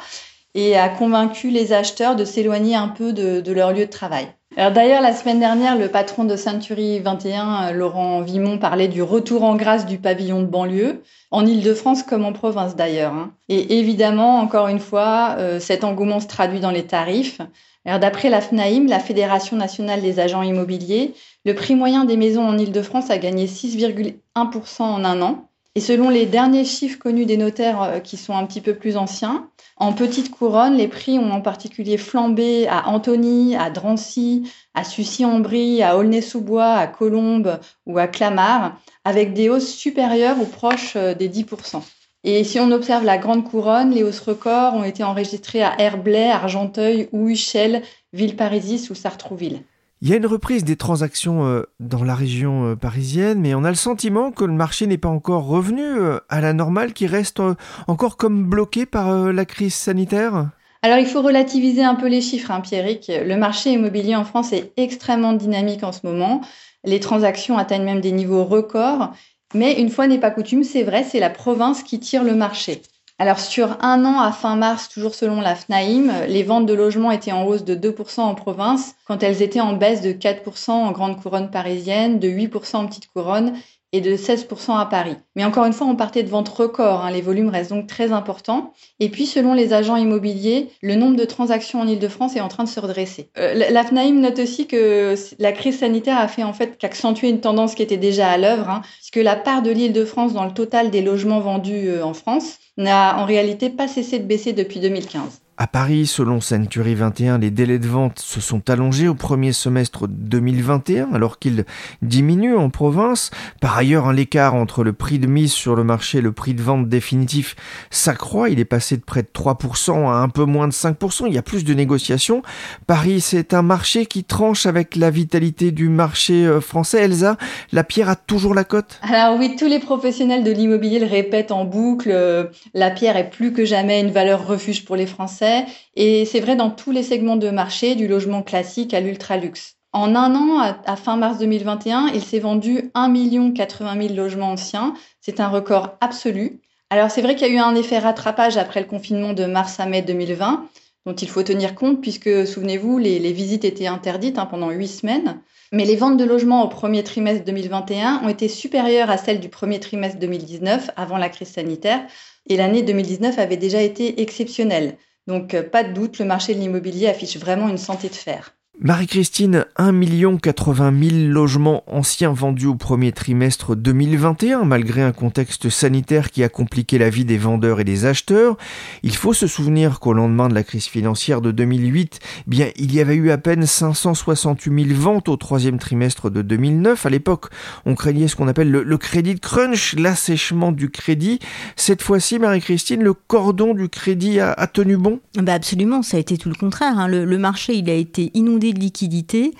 et 0.54 0.76
a 0.76 0.88
convaincu 0.88 1.50
les 1.50 1.72
acheteurs 1.72 2.16
de 2.16 2.24
s'éloigner 2.24 2.74
un 2.74 2.88
peu 2.88 3.12
de, 3.12 3.52
leur 3.52 3.72
lieu 3.72 3.86
de 3.86 3.90
travail. 3.90 4.26
D'ailleurs, 4.56 5.02
la 5.02 5.12
semaine 5.12 5.38
dernière, 5.38 5.76
le 5.76 5.88
patron 5.88 6.24
de 6.24 6.34
Century 6.34 6.98
21, 7.00 7.72
Laurent 7.72 8.22
Vimon, 8.22 8.56
parlait 8.56 8.88
du 8.88 9.02
retour 9.02 9.42
en 9.42 9.54
grâce 9.54 9.84
du 9.84 9.98
pavillon 9.98 10.40
de 10.40 10.46
banlieue, 10.46 11.02
en 11.30 11.44
Ile-de-France 11.44 12.02
comme 12.02 12.24
en 12.24 12.32
province 12.32 12.74
d'ailleurs. 12.74 13.12
Hein. 13.12 13.34
Et 13.50 13.78
évidemment, 13.78 14.38
encore 14.40 14.68
une 14.68 14.78
fois, 14.78 15.36
euh, 15.38 15.60
cet 15.60 15.84
engouement 15.84 16.20
se 16.20 16.26
traduit 16.26 16.60
dans 16.60 16.70
les 16.70 16.86
tarifs. 16.86 17.42
D'après 17.84 18.30
la 18.30 18.40
FNAIM, 18.40 18.88
la 18.88 18.98
Fédération 18.98 19.56
nationale 19.56 20.00
des 20.00 20.18
agents 20.18 20.42
immobiliers, 20.42 21.14
le 21.44 21.54
prix 21.54 21.76
moyen 21.76 22.04
des 22.04 22.16
maisons 22.16 22.44
en 22.44 22.58
Ile-de-France 22.58 23.10
a 23.10 23.18
gagné 23.18 23.46
6,1% 23.46 24.82
en 24.82 25.04
un 25.04 25.22
an. 25.22 25.48
Et 25.76 25.80
selon 25.80 26.08
les 26.08 26.24
derniers 26.24 26.64
chiffres 26.64 26.98
connus 26.98 27.26
des 27.26 27.36
notaires 27.36 27.82
euh, 27.82 27.98
qui 28.00 28.16
sont 28.16 28.34
un 28.34 28.46
petit 28.46 28.62
peu 28.62 28.74
plus 28.74 28.96
anciens, 28.96 29.50
en 29.76 29.92
petite 29.92 30.30
couronne, 30.30 30.78
les 30.78 30.88
prix 30.88 31.18
ont 31.18 31.30
en 31.30 31.42
particulier 31.42 31.98
flambé 31.98 32.66
à 32.66 32.88
Antony, 32.88 33.54
à 33.56 33.68
Drancy, 33.68 34.50
à 34.72 34.84
Sucy-en-Brie, 34.84 35.82
à 35.82 35.98
Aulnay-sous-Bois, 35.98 36.72
à 36.72 36.86
Colombes 36.86 37.60
ou 37.84 37.98
à 37.98 38.06
Clamart, 38.06 38.80
avec 39.04 39.34
des 39.34 39.50
hausses 39.50 39.68
supérieures 39.68 40.40
ou 40.40 40.46
proches 40.46 40.96
euh, 40.96 41.12
des 41.12 41.28
10%. 41.28 41.82
Et 42.24 42.42
si 42.42 42.58
on 42.58 42.72
observe 42.72 43.04
la 43.04 43.18
Grande 43.18 43.44
Couronne, 43.44 43.90
les 43.90 44.02
hausses 44.02 44.20
records 44.20 44.72
ont 44.72 44.84
été 44.84 45.04
enregistrées 45.04 45.62
à 45.62 45.78
Herblay, 45.78 46.30
Argenteuil, 46.30 47.10
Ouichel, 47.12 47.82
Villeparisis 48.14 48.88
ou 48.88 48.94
Sartrouville. 48.94 49.60
Il 50.06 50.10
y 50.10 50.12
a 50.12 50.18
une 50.18 50.26
reprise 50.26 50.62
des 50.62 50.76
transactions 50.76 51.44
euh, 51.46 51.62
dans 51.80 52.04
la 52.04 52.14
région 52.14 52.64
euh, 52.64 52.76
parisienne, 52.76 53.40
mais 53.40 53.56
on 53.56 53.64
a 53.64 53.70
le 53.70 53.74
sentiment 53.74 54.30
que 54.30 54.44
le 54.44 54.52
marché 54.52 54.86
n'est 54.86 54.98
pas 54.98 55.08
encore 55.08 55.48
revenu 55.48 55.82
euh, 55.82 56.20
à 56.28 56.40
la 56.40 56.52
normale, 56.52 56.92
qui 56.92 57.08
reste 57.08 57.42
encore 57.88 58.16
comme 58.16 58.44
bloqué 58.44 58.86
par 58.86 59.32
la 59.32 59.44
crise 59.44 59.74
sanitaire? 59.74 60.50
Alors 60.82 60.98
il 60.98 61.06
faut 61.06 61.22
relativiser 61.22 61.82
un 61.82 61.96
peu 61.96 62.06
les 62.06 62.20
chiffres, 62.20 62.52
hein, 62.52 62.60
Pierrick. 62.60 63.10
Le 63.10 63.36
marché 63.36 63.72
immobilier 63.72 64.14
en 64.14 64.24
France 64.24 64.52
est 64.52 64.72
extrêmement 64.76 65.32
dynamique 65.32 65.82
en 65.82 65.90
ce 65.90 66.06
moment. 66.06 66.40
Les 66.84 67.00
transactions 67.00 67.58
atteignent 67.58 67.82
même 67.82 68.00
des 68.00 68.12
niveaux 68.12 68.44
records 68.44 69.10
mais 69.54 69.80
une 69.80 69.90
fois 69.90 70.06
n'est 70.06 70.18
pas 70.18 70.30
coutume, 70.30 70.64
c'est 70.64 70.82
vrai, 70.82 71.04
c'est 71.04 71.20
la 71.20 71.30
province 71.30 71.82
qui 71.82 72.00
tire 72.00 72.24
le 72.24 72.34
marché. 72.34 72.82
Alors 73.18 73.40
sur 73.40 73.78
un 73.82 74.04
an 74.04 74.20
à 74.20 74.30
fin 74.30 74.56
mars, 74.56 74.90
toujours 74.90 75.14
selon 75.14 75.40
la 75.40 75.54
FNAIM, 75.54 76.26
les 76.28 76.42
ventes 76.42 76.66
de 76.66 76.74
logements 76.74 77.10
étaient 77.10 77.32
en 77.32 77.44
hausse 77.46 77.64
de 77.64 77.74
2% 77.74 78.20
en 78.20 78.34
province, 78.34 78.94
quand 79.06 79.22
elles 79.22 79.40
étaient 79.40 79.60
en 79.60 79.72
baisse 79.72 80.02
de 80.02 80.12
4% 80.12 80.70
en 80.70 80.92
grande 80.92 81.22
couronne 81.22 81.50
parisienne, 81.50 82.18
de 82.18 82.28
8% 82.28 82.76
en 82.76 82.86
petite 82.86 83.08
couronne 83.08 83.54
et 83.92 84.00
de 84.00 84.16
16% 84.16 84.78
à 84.78 84.86
Paris. 84.86 85.16
Mais 85.36 85.44
encore 85.44 85.64
une 85.64 85.72
fois, 85.72 85.86
on 85.86 85.96
partait 85.96 86.22
de 86.22 86.28
ventes 86.28 86.48
records, 86.48 87.04
hein. 87.04 87.10
les 87.10 87.20
volumes 87.20 87.48
restent 87.48 87.70
donc 87.70 87.86
très 87.86 88.12
importants. 88.12 88.72
Et 89.00 89.08
puis, 89.08 89.26
selon 89.26 89.54
les 89.54 89.72
agents 89.72 89.96
immobiliers, 89.96 90.68
le 90.82 90.96
nombre 90.96 91.16
de 91.16 91.24
transactions 91.24 91.80
en 91.80 91.86
Ile-de-France 91.86 92.36
est 92.36 92.40
en 92.40 92.48
train 92.48 92.64
de 92.64 92.68
se 92.68 92.80
redresser. 92.80 93.30
Euh, 93.38 93.54
la 93.70 93.84
FNAIM 93.84 94.20
note 94.20 94.38
aussi 94.40 94.66
que 94.66 95.14
la 95.38 95.52
crise 95.52 95.78
sanitaire 95.78 96.18
a 96.18 96.28
fait 96.28 96.42
en 96.42 96.52
fait 96.52 96.78
qu'accentuer 96.78 97.28
une 97.28 97.40
tendance 97.40 97.74
qui 97.74 97.82
était 97.82 97.96
déjà 97.96 98.28
à 98.28 98.38
l'œuvre, 98.38 98.68
hein, 98.68 98.82
puisque 98.98 99.24
la 99.24 99.36
part 99.36 99.62
de 99.62 99.70
l'Île-de-France 99.70 100.32
dans 100.32 100.44
le 100.44 100.52
total 100.52 100.90
des 100.90 101.02
logements 101.02 101.40
vendus 101.40 101.88
euh, 101.88 102.04
en 102.04 102.14
France 102.14 102.58
n'a 102.76 103.18
en 103.18 103.24
réalité 103.24 103.70
pas 103.70 103.88
cessé 103.88 104.18
de 104.18 104.24
baisser 104.24 104.52
depuis 104.52 104.80
2015. 104.80 105.45
À 105.58 105.66
Paris, 105.66 106.04
selon 106.04 106.42
Century 106.42 106.94
21, 106.94 107.38
les 107.38 107.50
délais 107.50 107.78
de 107.78 107.88
vente 107.88 108.18
se 108.18 108.42
sont 108.42 108.68
allongés 108.68 109.08
au 109.08 109.14
premier 109.14 109.54
semestre 109.54 110.06
2021 110.06 111.14
alors 111.14 111.38
qu'ils 111.38 111.64
diminuent 112.02 112.58
en 112.58 112.68
province. 112.68 113.30
Par 113.62 113.74
ailleurs, 113.78 114.12
l'écart 114.12 114.54
entre 114.54 114.84
le 114.84 114.92
prix 114.92 115.18
de 115.18 115.26
mise 115.26 115.54
sur 115.54 115.74
le 115.74 115.82
marché 115.82 116.18
et 116.18 116.20
le 116.20 116.32
prix 116.32 116.52
de 116.52 116.60
vente 116.60 116.90
définitif 116.90 117.56
s'accroît. 117.88 118.50
Il 118.50 118.60
est 118.60 118.66
passé 118.66 118.98
de 118.98 119.02
près 119.02 119.22
de 119.22 119.28
3% 119.32 120.06
à 120.10 120.16
un 120.16 120.28
peu 120.28 120.44
moins 120.44 120.68
de 120.68 120.74
5%. 120.74 121.24
Il 121.26 121.32
y 121.32 121.38
a 121.38 121.42
plus 121.42 121.64
de 121.64 121.72
négociations. 121.72 122.42
Paris, 122.86 123.22
c'est 123.22 123.54
un 123.54 123.62
marché 123.62 124.04
qui 124.04 124.24
tranche 124.24 124.66
avec 124.66 124.94
la 124.94 125.08
vitalité 125.08 125.70
du 125.70 125.88
marché 125.88 126.46
euh, 126.46 126.60
français. 126.60 127.00
Elsa, 127.04 127.38
la 127.72 127.82
pierre 127.82 128.10
a 128.10 128.16
toujours 128.16 128.52
la 128.52 128.64
cote? 128.64 129.00
Alors 129.00 129.38
oui, 129.38 129.56
tous 129.58 129.68
les 129.68 129.78
professionnels 129.78 130.44
de 130.44 130.50
l'immobilier 130.50 130.98
le 130.98 131.06
répètent 131.06 131.50
en 131.50 131.64
boucle. 131.64 132.10
Euh, 132.12 132.44
la 132.74 132.90
pierre 132.90 133.16
est 133.16 133.30
plus 133.30 133.54
que 133.54 133.64
jamais 133.64 134.02
une 134.02 134.10
valeur 134.10 134.46
refuge 134.46 134.84
pour 134.84 134.96
les 134.96 135.06
Français. 135.06 135.45
Et 135.94 136.24
c'est 136.24 136.40
vrai 136.40 136.56
dans 136.56 136.70
tous 136.70 136.90
les 136.90 137.02
segments 137.02 137.36
de 137.36 137.50
marché, 137.50 137.94
du 137.94 138.08
logement 138.08 138.42
classique 138.42 138.94
à 138.94 139.00
l'ultra-luxe. 139.00 139.76
En 139.92 140.14
un 140.14 140.34
an, 140.34 140.60
à, 140.84 140.96
fin 140.96 141.16
mars 141.16 141.38
2021, 141.38 142.08
il 142.12 142.20
s'est 142.20 142.38
vendu 142.38 142.90
1 142.94 143.52
80 143.52 144.08
000 144.08 144.14
logements 144.14 144.50
anciens. 144.50 144.92
C'est 145.20 145.40
un 145.40 145.48
record 145.48 145.96
absolu. 146.02 146.60
Alors 146.90 147.10
c'est 147.10 147.22
vrai 147.22 147.34
qu'il 147.34 147.48
y 147.48 147.50
a 147.50 147.54
eu 147.54 147.58
un 147.58 147.74
effet 147.74 147.98
rattrapage 147.98 148.58
après 148.58 148.80
le 148.80 148.86
confinement 148.86 149.32
de 149.32 149.46
mars 149.46 149.80
à 149.80 149.86
mai 149.86 150.02
2020, 150.02 150.68
dont 151.06 151.14
il 151.14 151.28
faut 151.28 151.42
tenir 151.42 151.74
compte 151.74 152.02
puisque, 152.02 152.46
souvenez-vous, 152.46 152.98
les, 152.98 153.32
visites 153.32 153.64
étaient 153.64 153.86
interdites 153.86 154.38
hein, 154.38 154.46
pendant 154.46 154.70
huit 154.70 154.88
semaines. 154.88 155.40
Mais 155.72 155.84
les 155.84 155.96
ventes 155.96 156.16
de 156.16 156.24
logements 156.24 156.62
au 156.62 156.68
premier 156.68 157.02
trimestre 157.02 157.44
2021 157.44 158.20
ont 158.22 158.28
été 158.28 158.48
supérieures 158.48 159.10
à 159.10 159.16
celles 159.16 159.40
du 159.40 159.48
premier 159.48 159.80
trimestre 159.80 160.18
2019, 160.18 160.90
avant 160.96 161.16
la 161.16 161.28
crise 161.28 161.48
sanitaire, 161.48 162.06
et 162.48 162.56
l'année 162.56 162.82
2019 162.82 163.38
avait 163.38 163.56
déjà 163.56 163.80
été 163.80 164.20
exceptionnelle. 164.20 164.96
Donc, 165.28 165.54
euh, 165.54 165.62
pas 165.62 165.84
de 165.84 165.92
doute, 165.92 166.18
le 166.18 166.24
marché 166.24 166.52
de 166.56 166.58
l'immobilier 166.60 167.06
affiche 167.06 167.36
vraiment 167.36 167.68
une 167.68 167.78
santé 167.78 168.08
de 168.08 168.14
fer. 168.16 168.55
Marie-Christine, 168.78 169.64
1 169.76 170.36
80 170.36 170.92
000 171.02 171.32
logements 171.32 171.82
anciens 171.86 172.34
vendus 172.34 172.66
au 172.66 172.74
premier 172.74 173.10
trimestre 173.10 173.74
2021, 173.74 174.64
malgré 174.64 175.00
un 175.00 175.12
contexte 175.12 175.70
sanitaire 175.70 176.30
qui 176.30 176.44
a 176.44 176.50
compliqué 176.50 176.98
la 176.98 177.08
vie 177.08 177.24
des 177.24 177.38
vendeurs 177.38 177.80
et 177.80 177.84
des 177.84 178.04
acheteurs. 178.04 178.58
Il 179.02 179.16
faut 179.16 179.32
se 179.32 179.46
souvenir 179.46 179.98
qu'au 179.98 180.12
lendemain 180.12 180.48
de 180.48 180.54
la 180.54 180.62
crise 180.62 180.84
financière 180.84 181.40
de 181.40 181.52
2008, 181.52 182.20
eh 182.22 182.42
bien, 182.46 182.68
il 182.76 182.94
y 182.94 183.00
avait 183.00 183.14
eu 183.14 183.30
à 183.30 183.38
peine 183.38 183.64
568 183.64 184.88
000 184.88 185.00
ventes 185.00 185.30
au 185.30 185.36
troisième 185.36 185.78
trimestre 185.78 186.30
de 186.30 186.42
2009. 186.42 187.06
À 187.06 187.08
l'époque, 187.08 187.46
on 187.86 187.94
craignait 187.94 188.28
ce 188.28 188.36
qu'on 188.36 188.46
appelle 188.46 188.70
le, 188.70 188.98
crédit 188.98 189.40
crunch, 189.40 189.94
l'assèchement 189.96 190.70
du 190.70 190.90
crédit. 190.90 191.38
Cette 191.76 192.02
fois-ci, 192.02 192.38
Marie-Christine, 192.38 193.02
le 193.02 193.14
cordon 193.14 193.72
du 193.72 193.88
crédit 193.88 194.38
a, 194.38 194.54
tenu 194.66 194.98
bon? 194.98 195.20
Bah 195.40 195.54
Absolument, 195.54 196.02
ça 196.02 196.18
a 196.18 196.20
été 196.20 196.36
tout 196.36 196.50
le 196.50 196.54
contraire. 196.54 196.98
Hein. 196.98 197.08
le 197.08 197.38
marché, 197.38 197.72
il 197.72 197.88
a 197.88 197.94
été 197.94 198.30
inondé 198.34 198.65
de 198.72 198.80
liquidité. 198.80 199.52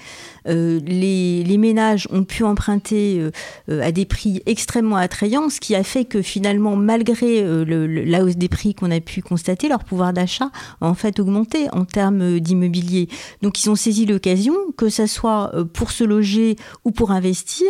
Euh, 0.49 0.81
les, 0.85 1.57
ménages 1.59 2.07
ont 2.11 2.25
pu 2.25 2.45
emprunter 2.45 3.19
euh, 3.19 3.31
euh, 3.71 3.83
à 3.83 3.90
des 3.90 4.05
prix 4.05 4.42
extrêmement 4.47 4.97
attrayants, 4.97 5.49
ce 5.49 5.59
qui 5.59 5.75
a 5.75 5.83
fait 5.83 6.05
que 6.05 6.21
finalement, 6.21 6.77
malgré 6.77 7.42
la 7.64 8.25
hausse 8.25 8.37
des 8.37 8.49
prix 8.49 8.75
qu'on 8.75 8.90
a 8.90 9.01
pu 9.01 9.23
constater, 9.23 9.69
leur 9.69 9.85
pouvoir 9.85 10.12
d'achat 10.12 10.51
a 10.81 10.87
en 10.87 10.95
fait 10.95 11.19
augmenté 11.19 11.69
en 11.73 11.85
termes 11.85 12.38
d'immobilier. 12.40 13.09
Donc 13.42 13.64
ils 13.64 13.71
ont 13.71 13.75
saisi 13.75 14.05
l'occasion, 14.05 14.55
que 14.77 14.90
ce 14.90 15.07
soit 15.07 15.53
pour 15.73 15.90
se 15.90 16.05
loger 16.05 16.57
ou 16.85 16.90
pour 16.90 17.11
investir, 17.11 17.66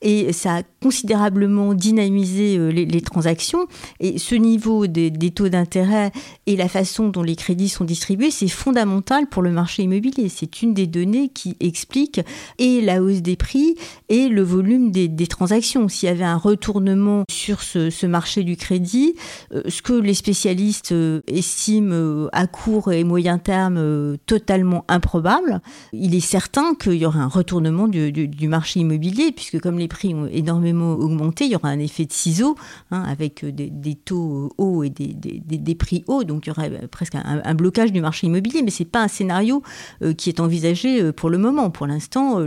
et 0.00 0.32
ça 0.32 0.58
a 0.58 0.62
considérablement 0.80 1.74
dynamisé 1.74 2.58
les, 2.72 3.00
transactions. 3.00 3.66
Et 4.00 4.18
ce 4.18 4.34
niveau 4.34 4.86
des, 4.86 5.10
des 5.10 5.30
taux 5.30 5.48
d'intérêt 5.48 6.12
et 6.46 6.56
la 6.56 6.68
façon 6.68 7.08
dont 7.08 7.22
les 7.22 7.36
crédits 7.36 7.68
sont 7.68 7.84
distribués, 7.84 8.30
c'est 8.30 8.48
fondamental 8.48 9.26
pour 9.26 9.42
le 9.42 9.50
marché 9.50 9.82
immobilier. 9.82 10.28
C'est 10.28 10.62
une 10.62 10.73
des 10.74 10.86
données 10.86 11.28
qui 11.28 11.56
explique 11.60 12.20
et 12.58 12.80
la 12.80 13.02
hausse 13.02 13.22
des 13.22 13.36
prix 13.36 13.76
et 14.08 14.28
le 14.28 14.42
volume 14.42 14.90
des, 14.90 15.26
transactions. 15.26 15.88
S'il 15.88 16.08
y 16.08 16.12
avait 16.12 16.24
un 16.24 16.36
retournement 16.36 17.24
sur 17.30 17.62
ce, 17.62 18.06
marché 18.06 18.44
du 18.44 18.56
crédit, 18.56 19.14
euh, 19.52 19.62
ce 19.68 19.80
que 19.80 19.94
les 19.94 20.14
spécialistes 20.14 20.92
euh, 20.92 21.22
estiment 21.26 21.92
euh, 21.92 22.28
à 22.32 22.46
court 22.46 22.92
et 22.92 23.04
moyen 23.04 23.38
terme 23.38 24.16
totalement 24.26 24.84
improbable, 24.88 25.60
il 25.92 26.14
est 26.14 26.20
certain 26.20 26.74
qu'il 26.74 26.94
y 26.94 27.06
aura 27.06 27.20
un 27.20 27.28
retournement 27.28 27.88
du, 27.88 28.48
marché 28.48 28.80
immobilier, 28.80 29.32
puisque 29.32 29.60
comme 29.60 29.78
les 29.78 29.88
prix 29.88 30.14
ont 30.14 30.26
énormément 30.26 30.92
augmenté, 30.92 31.46
il 31.46 31.52
y 31.52 31.56
aura 31.56 31.68
un 31.68 31.78
effet 31.78 32.04
de 32.04 32.12
ciseau, 32.12 32.56
hein, 32.90 33.02
avec 33.06 33.44
des, 33.44 33.94
taux 33.94 34.52
hauts 34.58 34.82
et 34.82 34.90
des, 34.90 35.74
prix 35.74 36.04
hauts, 36.06 36.24
donc 36.24 36.46
il 36.46 36.50
y 36.50 36.52
aurait 36.52 36.86
presque 36.88 37.14
un, 37.14 37.54
blocage 37.54 37.92
du 37.92 38.00
marché 38.00 38.26
immobilier, 38.26 38.62
mais 38.62 38.70
ce 38.70 38.82
n'est 38.82 38.88
pas 38.88 39.02
un 39.02 39.08
scénario 39.08 39.62
qui 40.16 40.28
est 40.28 40.40
envisagé 40.40 40.63
pour 41.16 41.30
le 41.30 41.38
moment. 41.38 41.70
Pour 41.70 41.86
l'instant, 41.86 42.40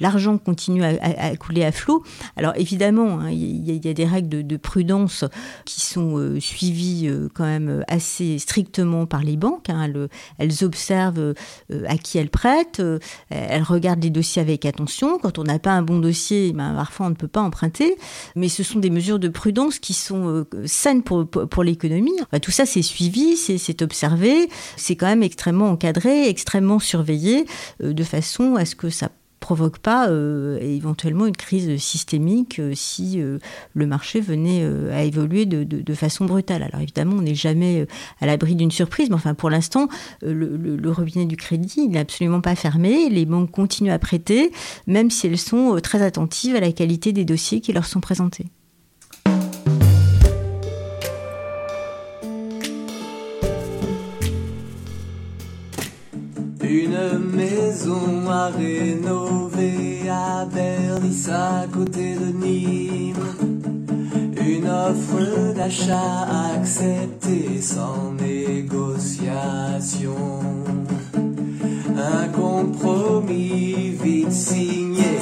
l'argent 0.00 0.38
continue 0.38 0.84
à, 0.84 1.36
couler 1.36 1.64
à 1.64 1.72
flot. 1.72 2.02
Alors 2.36 2.52
évidemment, 2.56 3.20
hein, 3.20 3.30
il 3.30 3.84
y, 3.84 3.88
a 3.88 3.94
des 3.94 4.04
règles 4.04 4.46
de, 4.46 4.56
prudence 4.56 5.24
qui 5.64 5.80
sont 5.80 6.18
euh, 6.18 6.40
suivies 6.40 7.06
euh, 7.08 7.28
quand 7.32 7.44
même 7.44 7.84
assez 7.86 8.38
strictement 8.38 9.06
par 9.06 9.22
les 9.22 9.36
banques. 9.36 9.70
Hein. 9.70 9.92
Elles, 10.38 10.64
observent 10.64 11.34
euh, 11.70 11.84
à 11.86 11.96
qui 11.96 12.18
elles 12.18 12.30
prêtent, 12.30 12.82
elles 13.30 13.62
regardent 13.62 14.02
les 14.02 14.10
dossiers 14.10 14.42
avec 14.42 14.64
attention. 14.64 15.18
Quand 15.18 15.38
on 15.38 15.44
n'a 15.44 15.58
pas 15.58 15.72
un 15.72 15.82
bon 15.82 15.98
dossier, 15.98 16.52
ben, 16.52 16.74
parfois 16.74 17.06
on 17.06 17.10
ne 17.10 17.14
peut 17.14 17.28
pas 17.28 17.40
emprunter. 17.40 17.96
Mais 18.34 18.48
ce 18.48 18.62
sont 18.62 18.78
des 18.78 18.90
mesures 18.90 19.18
de 19.18 19.28
prudence 19.28 19.78
qui 19.78 19.94
sont 19.94 20.44
saines 20.64 21.02
pour, 21.02 21.62
l'économie. 21.62 22.12
tout 22.42 22.50
ça, 22.50 22.66
c'est 22.66 22.82
suivi, 22.82 23.36
c'est 23.36 23.82
observé, 23.82 24.48
c'est 24.76 24.96
quand 24.96 25.06
même 25.06 25.22
extrêmement 25.22 25.70
encadré, 25.70 26.28
extrêmement 26.28 26.78
surveillé, 26.78 27.46
de 27.80 28.04
façon 28.04 28.56
à 28.56 28.64
ce 28.64 28.74
que 28.74 28.90
ça 28.90 29.10
provoque 29.48 29.78
pas 29.78 30.08
euh, 30.08 30.58
éventuellement 30.60 31.26
une 31.26 31.36
crise 31.36 31.80
systémique 31.80 32.58
euh, 32.58 32.72
si 32.74 33.20
euh, 33.20 33.38
le 33.72 33.86
marché 33.86 34.20
venait 34.20 34.64
à 34.92 35.04
évoluer 35.04 35.46
de, 35.46 35.94
façon 35.94 36.26
brutale. 36.26 36.62
Alors 36.62 36.80
évidemment, 36.80 37.16
on 37.16 37.22
n'est 37.22 37.34
jamais 37.34 37.86
à 38.20 38.26
l'abri 38.26 38.54
d'une 38.54 38.70
surprise, 38.70 39.08
mais 39.08 39.14
enfin 39.14 39.34
pour 39.34 39.50
l'instant, 39.50 39.88
le, 40.22 40.90
robinet 40.90 41.24
du 41.24 41.36
crédit 41.36 41.88
n'est 41.88 41.98
absolument 41.98 42.40
pas 42.40 42.54
fermé. 42.54 43.08
Les 43.08 43.24
banques 43.24 43.50
continuent 43.50 43.90
à 43.90 43.98
prêter, 43.98 44.52
même 44.86 45.10
si 45.10 45.26
elles 45.26 45.38
sont 45.38 45.78
très 45.82 46.02
attentives 46.02 46.54
à 46.54 46.60
la 46.60 46.72
qualité 46.72 47.12
des 47.12 47.24
dossiers 47.24 47.60
qui 47.60 47.72
leur 47.72 47.86
sont 47.86 48.00
présentés. 48.00 48.46
Maison 57.16 58.28
à 58.28 58.48
rénover 58.48 60.10
à 60.10 60.44
Bernice 60.44 61.28
à 61.28 61.66
côté 61.72 62.14
de 62.14 62.32
Nîmes. 62.32 63.14
Une 64.40 64.66
offre 64.66 65.54
d'achat 65.54 66.26
acceptée 66.56 67.62
sans 67.62 68.10
négociation. 68.12 70.16
Un 71.96 72.28
compromis 72.28 73.96
vite 74.02 74.32
signé. 74.32 75.18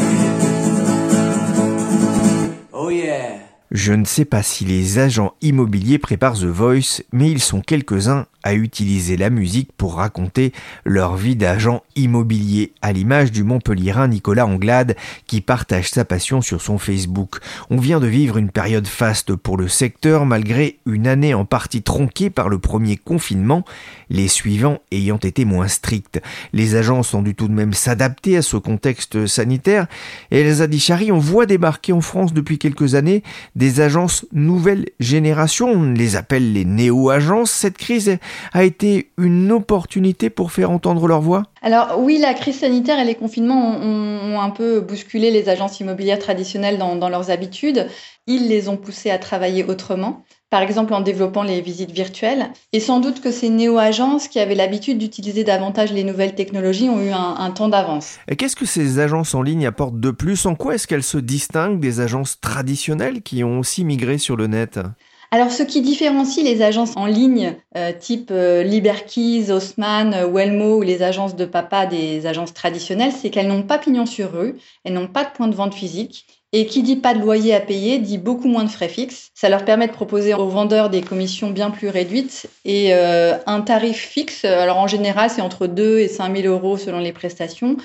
Oh 2.72 2.88
yeah! 2.90 3.45
Je 3.72 3.92
ne 3.92 4.05
sais 4.05 4.24
pas 4.24 4.44
si 4.44 4.64
les 4.64 5.00
agents 5.00 5.35
immobiliers 5.42 5.98
préparent 5.98 6.38
The 6.38 6.44
Voice, 6.44 7.02
mais 7.12 7.31
ils 7.31 7.42
sont 7.42 7.61
quelques-uns 7.61 8.26
à 8.46 8.55
utiliser 8.55 9.16
la 9.16 9.29
musique 9.29 9.72
pour 9.76 9.96
raconter 9.96 10.52
leur 10.85 11.16
vie 11.16 11.35
d'agent 11.35 11.83
immobilier, 11.96 12.72
à 12.81 12.92
l'image 12.92 13.33
du 13.33 13.42
Montpellierin 13.42 14.07
Nicolas 14.07 14.46
Anglade 14.46 14.94
qui 15.26 15.40
partage 15.40 15.90
sa 15.90 16.05
passion 16.05 16.40
sur 16.42 16.62
son 16.62 16.79
Facebook. 16.79 17.38
On 17.70 17.79
vient 17.79 17.98
de 17.98 18.07
vivre 18.07 18.37
une 18.37 18.50
période 18.50 18.87
faste 18.87 19.35
pour 19.35 19.57
le 19.57 19.66
secteur 19.66 20.26
malgré 20.26 20.79
une 20.87 21.09
année 21.09 21.35
en 21.35 21.44
partie 21.44 21.83
tronquée 21.83 22.31
par 22.31 22.48
le 22.48 22.61
premier 22.61 22.96
confinement, 22.96 23.64
les 24.11 24.29
suivants 24.29 24.79
ayant 24.92 25.18
été 25.18 25.44
moins 25.44 25.66
stricts. 25.66 26.22
Les 26.52 26.76
agences 26.76 27.14
ont 27.14 27.22
dû 27.22 27.35
tout 27.35 27.48
de 27.48 27.52
même 27.52 27.72
s'adapter 27.72 28.37
à 28.37 28.42
ce 28.42 28.59
contexte 28.59 29.26
sanitaire 29.26 29.88
et 30.31 30.42
Elsa 30.42 30.68
Dichari, 30.68 31.11
on 31.11 31.18
voit 31.18 31.46
débarquer 31.46 31.92
en 31.92 32.00
France 32.00 32.33
depuis 32.33 32.59
quelques 32.59 32.94
années 32.94 33.24
des 33.57 33.81
agences 33.81 34.27
nouvelle 34.33 34.85
génération, 35.01 35.69
on 35.69 35.92
les 35.92 36.14
appelle 36.14 36.53
les 36.53 36.64
néo-agences. 36.64 37.51
Cette 37.51 37.79
crise 37.79 38.19
a 38.53 38.64
été 38.64 39.11
une 39.19 39.51
opportunité 39.51 40.31
pour 40.31 40.53
faire 40.53 40.71
entendre 40.71 41.09
leur 41.09 41.23
voix 41.23 41.42
Alors 41.62 41.99
oui, 41.99 42.19
la 42.19 42.35
crise 42.35 42.61
sanitaire 42.61 43.01
et 43.01 43.05
les 43.05 43.14
confinements 43.14 43.79
ont, 43.79 44.40
un 44.40 44.51
peu 44.51 44.81
bousculé 44.81 45.31
les 45.31 45.49
agences 45.49 45.81
immobilières 45.81 46.19
traditionnelles 46.19 46.77
dans, 46.77 46.95
dans 46.95 47.09
leurs 47.09 47.31
habitudes. 47.31 47.88
Ils 48.27 48.49
les 48.49 48.69
ont 48.69 48.77
poussées 48.77 49.11
à 49.11 49.19
travailler 49.19 49.64
autrement 49.64 50.23
par 50.50 50.62
exemple 50.62 50.94
en 50.94 51.00
développant 51.00 51.42
les 51.42 51.61
visites 51.61 51.90
virtuelles. 51.90 52.50
Et 52.72 52.80
sans 52.80 53.00
doute 53.00 53.20
que 53.20 53.30
ces 53.30 53.50
néo-agences 53.50 54.28
qui 54.28 54.38
avaient 54.38 54.54
l'habitude 54.54 54.98
d'utiliser 54.98 55.44
davantage 55.44 55.92
les 55.92 56.04
nouvelles 56.04 56.35
technologies 56.35 56.88
ont 56.88 57.00
eu 57.00 57.11
un, 57.11 57.50
temps 57.50 57.68
d'avance. 57.68 58.18
Et 58.28 58.37
qu'est-ce 58.37 58.56
que 58.56 58.66
ces 58.66 58.98
agences 58.98 59.35
en 59.35 59.42
ligne 59.42 59.66
apportent 59.66 60.00
de 60.00 60.11
plus? 60.11 60.46
En 60.46 60.54
quoi 60.54 60.74
est-ce 60.74 60.87
qu'elles 60.87 61.02
se 61.02 61.18
distinguent 61.18 61.80
des 61.80 62.00
agences 62.00 62.40
traditionnelles 62.40 63.22
qui 63.22 63.44
ont 63.44 63.59
aussi 63.59 63.85
migré 63.85 64.18
sur 64.18 64.37
le 64.37 64.46
net? 64.46 64.78
Alors, 65.32 65.50
ce 65.50 65.64
qui 65.64 65.82
différencie 65.82 66.44
les 66.44 66.62
agences 66.62 66.96
en 66.96 67.06
ligne, 67.06 67.56
euh, 67.76 67.92
type 67.92 68.30
euh, 68.30 68.62
Liberkeys, 68.62 69.50
Haussmann, 69.50 70.14
euh, 70.14 70.28
Wellmo 70.28 70.78
ou 70.78 70.82
les 70.82 71.02
agences 71.02 71.35
de 71.35 71.44
papa 71.44 71.87
des 71.87 72.26
agences 72.26 72.54
traditionnelles, 72.54 73.12
c'est 73.12 73.30
qu'elles 73.30 73.48
n'ont 73.48 73.64
pas 73.64 73.78
pignon 73.78 74.06
sur 74.06 74.32
rue, 74.32 74.54
elles 74.85 74.92
n'ont 74.94 75.09
pas 75.09 75.24
de 75.24 75.30
point 75.30 75.48
de 75.48 75.54
vente 75.54 75.74
physique. 75.74 76.26
Et 76.52 76.66
qui 76.66 76.82
dit 76.82 76.96
pas 76.96 77.12
de 77.12 77.20
loyer 77.20 77.54
à 77.54 77.61
payer 77.61 77.98
dit 77.98 78.18
beaucoup 78.18 78.48
moins 78.48 78.64
de 78.64 78.70
frais 78.70 78.88
fixes. 78.88 79.30
Ça 79.35 79.48
leur 79.48 79.64
permet 79.64 79.88
de 79.88 79.92
proposer 79.92 80.32
aux 80.32 80.48
vendeurs 80.48 80.90
des 80.90 81.02
commissions 81.02 81.50
bien 81.50 81.70
plus 81.70 81.88
réduites 81.88 82.48
et 82.64 82.94
un 82.94 83.61
tarif 83.61 83.98
fixe. 83.98 84.44
Alors 84.44 84.78
en 84.78 84.87
général, 84.87 85.28
c'est 85.28 85.42
entre 85.42 85.66
2 85.66 85.98
et 85.98 86.09
5 86.09 86.35
000 86.35 86.48
euros 86.48 86.78
selon 86.78 87.00
les 87.00 87.12
prestations, 87.12 87.76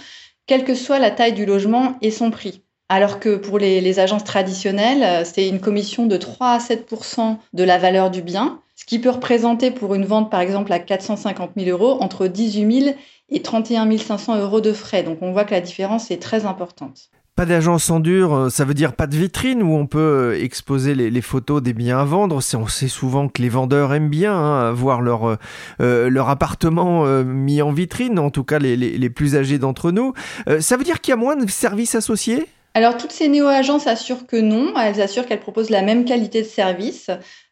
quelle 0.45 0.63
que 0.63 0.75
soit 0.75 0.99
la 0.99 1.11
taille 1.11 1.33
du 1.33 1.45
logement 1.45 1.95
et 2.01 2.11
son 2.11 2.31
prix. 2.31 2.61
Alors 2.91 3.21
que 3.21 3.37
pour 3.37 3.57
les, 3.57 3.99
agences 4.01 4.25
traditionnelles, 4.25 5.03
euh, 5.03 5.23
c'est 5.23 5.47
une 5.47 5.61
commission 5.61 6.07
de 6.07 6.17
3 6.17 6.49
à 6.49 6.59
7 6.59 6.93
de 7.53 7.63
la 7.63 7.77
valeur 7.77 8.11
du 8.11 8.21
bien, 8.21 8.59
ce 8.75 8.83
qui 8.83 8.99
peut 8.99 9.09
représenter 9.09 9.71
pour 9.71 9.95
une 9.95 10.03
vente 10.03 10.29
par 10.29 10.41
exemple 10.41 10.73
à 10.73 10.79
450 10.79 11.51
000 11.55 11.69
euros 11.69 12.01
entre 12.01 12.27
18 12.27 12.81
000 12.81 12.95
et 13.29 13.41
31 13.41 13.97
500 13.97 14.39
euros 14.39 14.59
de 14.59 14.73
frais. 14.73 15.03
Donc 15.03 15.19
on 15.21 15.31
voit 15.31 15.45
que 15.45 15.53
la 15.53 15.61
différence 15.61 16.11
est 16.11 16.21
très 16.21 16.45
importante. 16.45 17.09
Pas 17.35 17.45
d'agence 17.45 17.89
en 17.89 17.99
dur, 17.99 18.33
euh, 18.33 18.49
ça 18.49 18.65
veut 18.65 18.73
dire 18.73 18.93
pas 18.93 19.07
de 19.07 19.15
vitrine 19.15 19.63
où 19.63 19.73
on 19.73 19.87
peut 19.87 19.99
euh, 19.99 20.43
exposer 20.43 20.93
les, 20.95 21.21
photos 21.21 21.63
des 21.63 21.73
biens 21.73 21.99
à 21.99 22.03
vendre. 22.03 22.41
On 22.53 22.67
sait 22.67 22.87
souvent 22.87 23.29
que 23.29 23.41
les 23.41 23.49
vendeurs 23.49 23.93
aiment 23.93 24.09
bien 24.09 24.33
hein, 24.33 24.71
voir 24.73 25.01
leur, 25.01 25.37
leur 25.79 26.29
appartement 26.29 27.05
mis 27.23 27.61
en 27.61 27.71
vitrine, 27.71 28.19
en 28.19 28.29
tout 28.29 28.43
cas 28.43 28.59
les, 28.59 29.09
plus 29.09 29.35
âgés 29.35 29.59
d'entre 29.59 29.91
nous. 29.91 30.13
ça 30.59 30.77
veut 30.77 30.83
dire 30.83 31.01
qu'il 31.01 31.11
y 31.11 31.13
a 31.13 31.17
moins 31.17 31.35
de 31.35 31.49
services 31.49 31.95
associés? 31.95 32.47
Alors 32.73 32.95
toutes 32.95 33.11
ces 33.11 33.27
néo-agences 33.27 33.87
assurent 33.87 34.25
que 34.25 34.37
non, 34.37 34.73
elles 34.77 35.01
assurent 35.01 35.25
qu'elles 35.25 35.41
proposent 35.41 35.69
la 35.69 35.81
même 35.81 36.05
qualité 36.05 36.41
de 36.41 36.47
service, 36.47 37.09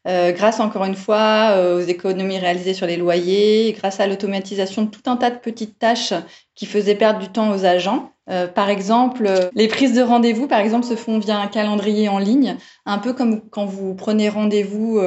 euh, 0.08 0.32
grâce 0.32 0.62
encore 0.62 0.86
une 0.86 0.96
fois 0.96 1.52
euh, 1.52 1.78
aux 1.78 1.82
économies 1.82 2.40
réalisées 2.40 2.74
sur 2.74 2.88
les 2.88 2.96
loyers, 2.96 3.74
grâce 3.78 4.00
à 4.00 4.08
l'automatisation 4.08 4.84
de 4.84 4.90
tout 4.90 5.02
un 5.08 5.18
tas 5.18 5.30
de 5.30 5.38
petites 5.38 5.78
tâches 5.78 6.14
qui 6.56 6.66
faisaient 6.66 6.96
perdre 6.96 7.20
du 7.20 7.28
temps 7.28 7.52
aux 7.52 7.66
agents. 7.66 8.14
Euh, 8.30 8.48
par 8.48 8.70
exemple, 8.70 9.30
les 9.54 9.68
prises 9.68 9.94
de 9.94 10.02
rendez-vous, 10.02 10.48
par 10.48 10.60
exemple, 10.60 10.86
se 10.86 10.96
font 10.96 11.20
via 11.20 11.40
un 11.40 11.48
calendrier 11.48 12.10
en 12.10 12.20
ligne, 12.20 12.58
un 12.86 12.98
peu 12.98 13.14
comme 13.14 13.42
quand 13.50 13.66
vous 13.66 13.96
prenez 13.96 14.30
rendez-vous 14.30 15.00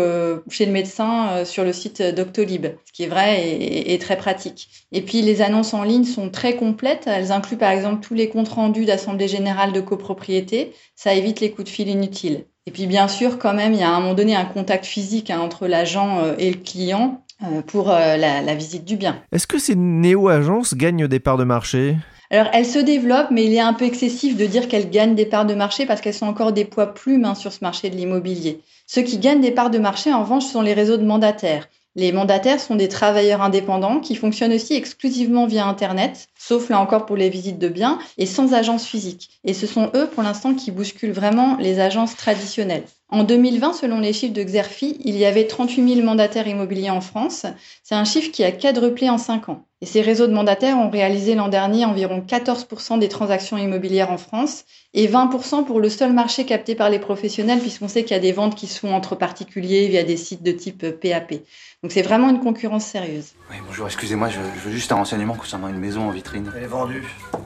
chez 0.49 0.67
le 0.67 0.73
médecin 0.73 1.45
sur 1.45 1.65
le 1.65 1.73
site 1.73 2.03
Doctolib, 2.03 2.67
ce 2.85 2.93
qui 2.93 3.05
est 3.05 3.09
vrai 3.09 3.43
et, 3.45 3.99
très 3.99 4.17
pratique. 4.17 4.69
Et 4.93 5.03
puis, 5.03 5.23
les 5.23 5.43
annonces 5.43 5.75
en 5.75 5.83
ligne 5.83 6.05
sont 6.05 6.31
très 6.31 6.57
complètes. 6.57 7.05
Elles 7.07 7.33
incluent, 7.33 7.57
par 7.57 7.71
exemple, 7.71 8.05
tous 8.05 8.15
les 8.15 8.29
comptes 8.29 8.49
rendus 8.49 8.85
d'assemblée 8.85 9.29
générale 9.29 9.73
de 9.73 9.81
copropriété. 9.81 10.73
Ça 10.97 11.15
évite 11.15 11.41
les 11.41 11.51
coups 11.51 11.65
de 11.65 11.75
fil 11.75 11.89
inutiles. 11.89 12.45
Et 12.67 12.71
puis 12.71 12.87
bien 12.87 13.09
sûr, 13.09 13.39
quand 13.39 13.55
même, 13.55 13.73
il 13.73 13.81
y 13.81 13.83
a 13.83 13.91
à 13.91 13.97
un 13.97 14.01
moment 14.01 14.15
donné 14.15 14.37
un 14.37 14.45
contact 14.45 14.85
physique 14.85 15.31
hein, 15.31 15.41
entre 15.41 15.67
l'agent 15.67 16.21
euh, 16.21 16.35
et 16.39 16.51
le 16.51 16.59
client 16.59 17.25
euh, 17.43 17.61
pour 17.63 17.91
euh, 17.91 18.17
la, 18.17 18.41
la, 18.41 18.55
visite 18.55 18.85
du 18.85 18.97
bien. 18.97 19.21
Est-ce 19.33 19.49
que 19.49 19.59
ces 19.59 19.75
néo-agences 19.75 20.75
gagnent 20.75 21.09
des 21.09 21.19
parts 21.19 21.39
de 21.39 21.45
marché? 21.45 21.97
Alors, 22.33 22.49
elles 22.55 22.65
se 22.65 22.79
développent, 22.79 23.31
mais 23.31 23.45
il 23.45 23.53
est 23.53 23.61
un 23.61 23.75
peu 23.75 23.85
excessif 23.85 24.39
de 24.39 24.47
dire 24.47 24.67
qu'elles 24.67 24.89
gagnent 24.89 25.15
des 25.15 25.27
parts 25.27 25.45
de 25.45 25.53
marché 25.53 25.85
parce 25.85 26.01
qu'elles 26.01 26.15
sont 26.15 26.27
encore 26.27 26.53
des 26.53 26.65
poids 26.65 26.95
plumes 26.95 27.27
hein, 27.27 27.35
sur 27.35 27.53
ce 27.53 27.59
marché 27.61 27.91
de 27.91 27.97
l'immobilier. 27.97 28.63
Ceux 28.87 29.03
qui 29.03 29.19
gagnent 29.19 29.43
des 29.43 29.51
parts 29.51 29.69
de 29.69 29.79
marché, 29.79 30.11
en 30.15 30.23
revanche, 30.23 30.47
sont 30.47 30.63
les 30.63 30.73
réseaux 30.73 30.97
de 30.97 31.05
mandataires. 31.05 31.69
Les 31.95 32.11
mandataires 32.11 32.59
sont 32.59 32.75
des 32.75 32.89
travailleurs 32.89 33.43
indépendants 33.43 34.01
qui 34.01 34.17
fonctionnent 34.17 34.55
aussi 34.55 34.73
exclusivement 34.73 35.47
via 35.47 35.67
Internet, 35.67 36.29
sauf 36.39 36.71
là 36.71 36.81
encore 36.81 37.05
pour 37.05 37.19
les 37.19 37.29
visites 37.29 37.59
de 37.59 37.69
biens, 37.69 37.99
et 38.17 38.25
sans 38.25 38.55
agence 38.55 38.87
physique. 38.87 39.29
Et 39.45 39.53
ce 39.53 39.67
sont 39.67 39.91
eux, 39.95 40.07
pour 40.07 40.23
l'instant, 40.23 40.55
qui 40.55 40.71
bousculent 40.71 41.13
vraiment 41.13 41.59
les 41.59 41.81
agences 41.81 42.17
traditionnelles. 42.17 42.85
En 43.13 43.25
2020, 43.25 43.75
selon 43.75 44.01
les 44.01 44.15
chiffres 44.15 44.33
de 44.33 44.43
Xerfi, 44.43 44.97
il 45.05 45.19
y 45.19 45.27
avait 45.27 45.47
38 45.47 45.97
000 45.97 46.07
mandataires 46.07 46.49
immobiliers 46.49 46.89
en 46.89 47.03
France. 47.03 47.45
C'est 47.83 47.95
un 47.95 48.05
chiffre 48.05 48.31
qui 48.31 48.43
a 48.43 48.51
quadruplé 48.53 49.11
en 49.11 49.19
5 49.19 49.51
ans. 49.51 49.67
Et 49.83 49.87
ces 49.87 50.01
réseaux 50.01 50.27
de 50.27 50.33
mandataires 50.33 50.79
ont 50.79 50.89
réalisé 50.89 51.35
l'an 51.35 51.49
dernier 51.49 51.85
environ 51.85 52.25
14% 52.27 52.99
des 52.99 53.11
transactions 53.11 53.59
immobilières 53.59 54.11
en 54.11 54.17
France 54.17 54.65
et 54.95 55.07
20% 55.09 55.67
pour 55.67 55.79
le 55.79 55.91
seul 55.91 56.15
marché 56.15 56.47
capté 56.47 56.75
par 56.75 56.89
les 56.89 56.99
professionnels, 56.99 57.59
puisqu'on 57.59 57.89
sait 57.89 58.03
qu'il 58.03 58.13
y 58.13 58.19
a 58.19 58.23
des 58.23 58.33
ventes 58.33 58.55
qui 58.55 58.67
se 58.67 58.81
font 58.81 58.95
entre 58.95 59.15
particuliers 59.15 59.89
via 59.89 60.05
des 60.05 60.17
sites 60.17 60.43
de 60.43 60.53
type 60.53 60.99
PAP. 60.99 61.35
Donc 61.83 61.93
c'est 61.93 62.01
vraiment 62.01 62.31
une 62.31 62.41
concurrence 62.41 62.87
sérieuse. 62.87 63.33
Oui, 63.51 63.57
bonjour, 63.67 63.85
excusez-moi, 63.85 64.31
je, 64.31 64.41
je, 64.55 64.61
veux 64.61 64.73
juste 64.73 64.91
un 64.91 64.97
renseignement 64.97 65.35
concernant 65.35 65.69
une 65.69 65.81
maison 65.81 66.09
en 66.09 66.13
vitrine. 66.13 66.51
Elle 66.57 66.63
est 66.63 66.67
vendue. 66.67 67.05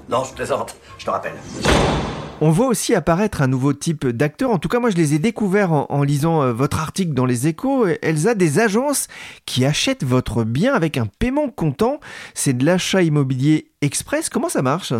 Non, 0.08 0.22
je 0.22 0.32
plaisante, 0.32 0.76
je 0.98 1.06
te 1.06 1.10
rappelle. 1.10 1.34
On 2.42 2.50
voit 2.50 2.66
aussi 2.66 2.94
apparaître 2.94 3.40
un 3.40 3.46
nouveau 3.46 3.72
type 3.72 4.06
d'acteurs. 4.06 4.50
En 4.50 4.58
tout 4.58 4.68
cas, 4.68 4.78
moi, 4.78 4.90
je 4.90 4.96
les 4.96 5.14
ai 5.14 5.18
découverts 5.18 5.72
en, 5.72 6.02
lisant 6.02 6.42
euh, 6.42 6.52
votre 6.52 6.80
article 6.80 7.14
dans 7.14 7.24
les 7.24 7.46
échos. 7.46 7.86
Elsa, 8.02 8.34
des 8.34 8.58
agences 8.58 9.08
qui 9.46 9.64
achètent 9.64 10.04
votre 10.04 10.44
bien 10.44 10.74
avec 10.74 10.98
un 10.98 11.06
paiement 11.06 11.48
comptant. 11.48 11.98
C'est 12.34 12.52
de 12.52 12.66
l'achat 12.66 13.02
immobilier 13.02 13.70
express. 13.80 14.28
Comment 14.28 14.50
ça 14.50 14.60
marche? 14.60 14.92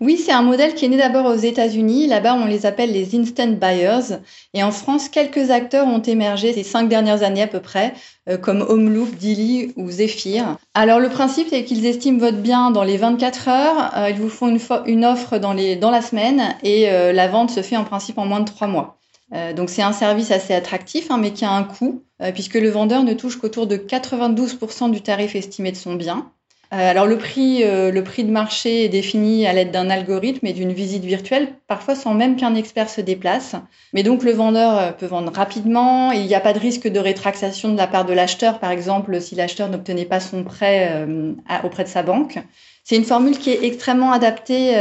Oui, 0.00 0.16
c'est 0.16 0.32
un 0.32 0.42
modèle 0.42 0.74
qui 0.74 0.84
est 0.84 0.88
né 0.88 0.96
d'abord 0.96 1.26
aux 1.26 1.36
États-Unis. 1.36 2.06
Là-bas, 2.06 2.34
on 2.34 2.46
les 2.46 2.66
appelle 2.66 2.92
les 2.92 3.14
instant 3.16 3.48
buyers. 3.48 4.18
Et 4.54 4.62
en 4.62 4.72
France, 4.72 5.08
quelques 5.08 5.50
acteurs 5.50 5.86
ont 5.86 6.02
émergé 6.02 6.52
ces 6.52 6.62
cinq 6.62 6.88
dernières 6.88 7.22
années 7.22 7.42
à 7.42 7.46
peu 7.46 7.60
près, 7.60 7.94
euh, 8.28 8.36
comme 8.36 8.62
Homeloop, 8.62 9.14
Dilly 9.16 9.72
ou 9.76 9.90
Zephyr. 9.90 10.56
Alors, 10.74 11.00
le 11.00 11.08
principe, 11.08 11.48
c'est 11.50 11.64
qu'ils 11.64 11.86
estiment 11.86 12.18
votre 12.18 12.38
bien 12.38 12.70
dans 12.70 12.82
les 12.82 12.96
24 12.96 13.48
heures. 13.48 13.90
Euh, 13.96 14.10
ils 14.10 14.16
vous 14.16 14.28
font 14.28 14.48
une, 14.86 15.04
offre 15.04 15.38
dans, 15.38 15.52
les, 15.52 15.76
dans, 15.76 15.90
la 15.90 16.02
semaine 16.02 16.56
et 16.62 16.90
euh, 16.90 17.12
la 17.12 17.28
vente 17.28 17.50
se 17.50 17.62
fait 17.62 17.76
en 17.76 17.84
principe 17.84 18.18
en 18.18 18.26
moins 18.26 18.40
de 18.40 18.46
trois 18.50 18.66
mois. 18.66 18.96
Donc, 19.54 19.70
c'est 19.70 19.82
un 19.82 19.92
service 19.92 20.32
assez 20.32 20.52
attractif, 20.52 21.08
hein, 21.12 21.16
mais 21.16 21.32
qui 21.32 21.44
a 21.44 21.52
un 21.52 21.62
coût, 21.62 22.02
puisque 22.34 22.54
le 22.54 22.68
vendeur 22.68 23.04
ne 23.04 23.14
touche 23.14 23.38
qu'autour 23.38 23.68
de 23.68 23.76
92% 23.76 24.90
du 24.90 25.02
tarif 25.02 25.36
estimé 25.36 25.70
de 25.70 25.76
son 25.76 25.94
bien. 25.94 26.32
Euh, 26.72 26.76
alors 26.90 27.06
le 27.06 27.18
prix, 27.18 27.64
euh, 27.64 27.90
le 27.90 28.04
prix 28.04 28.22
de 28.22 28.30
marché 28.30 28.84
est 28.84 28.88
défini 28.88 29.44
à 29.44 29.52
l'aide 29.52 29.72
d'un 29.72 29.90
algorithme 29.90 30.46
et 30.46 30.52
d'une 30.52 30.72
visite 30.72 31.04
virtuelle, 31.04 31.48
parfois 31.66 31.96
sans 31.96 32.14
même 32.14 32.36
qu'un 32.36 32.54
expert 32.54 32.88
se 32.88 33.00
déplace. 33.00 33.56
Mais 33.92 34.04
donc 34.04 34.22
le 34.22 34.30
vendeur 34.30 34.78
euh, 34.78 34.92
peut 34.92 35.06
vendre 35.06 35.32
rapidement, 35.32 36.12
il 36.12 36.26
n'y 36.26 36.34
a 36.34 36.40
pas 36.40 36.52
de 36.52 36.60
risque 36.60 36.86
de 36.86 37.00
rétractation 37.00 37.72
de 37.72 37.76
la 37.76 37.88
part 37.88 38.04
de 38.04 38.12
l'acheteur, 38.12 38.60
par 38.60 38.70
exemple 38.70 39.20
si 39.20 39.34
l'acheteur 39.34 39.68
n'obtenait 39.68 40.04
pas 40.04 40.20
son 40.20 40.44
prêt 40.44 41.06
auprès 41.64 41.82
de 41.84 41.88
sa 41.88 42.04
banque. 42.04 42.38
C'est 42.84 42.96
une 42.96 43.04
formule 43.04 43.36
qui 43.36 43.50
est 43.50 43.64
extrêmement 43.64 44.12
adaptée 44.12 44.74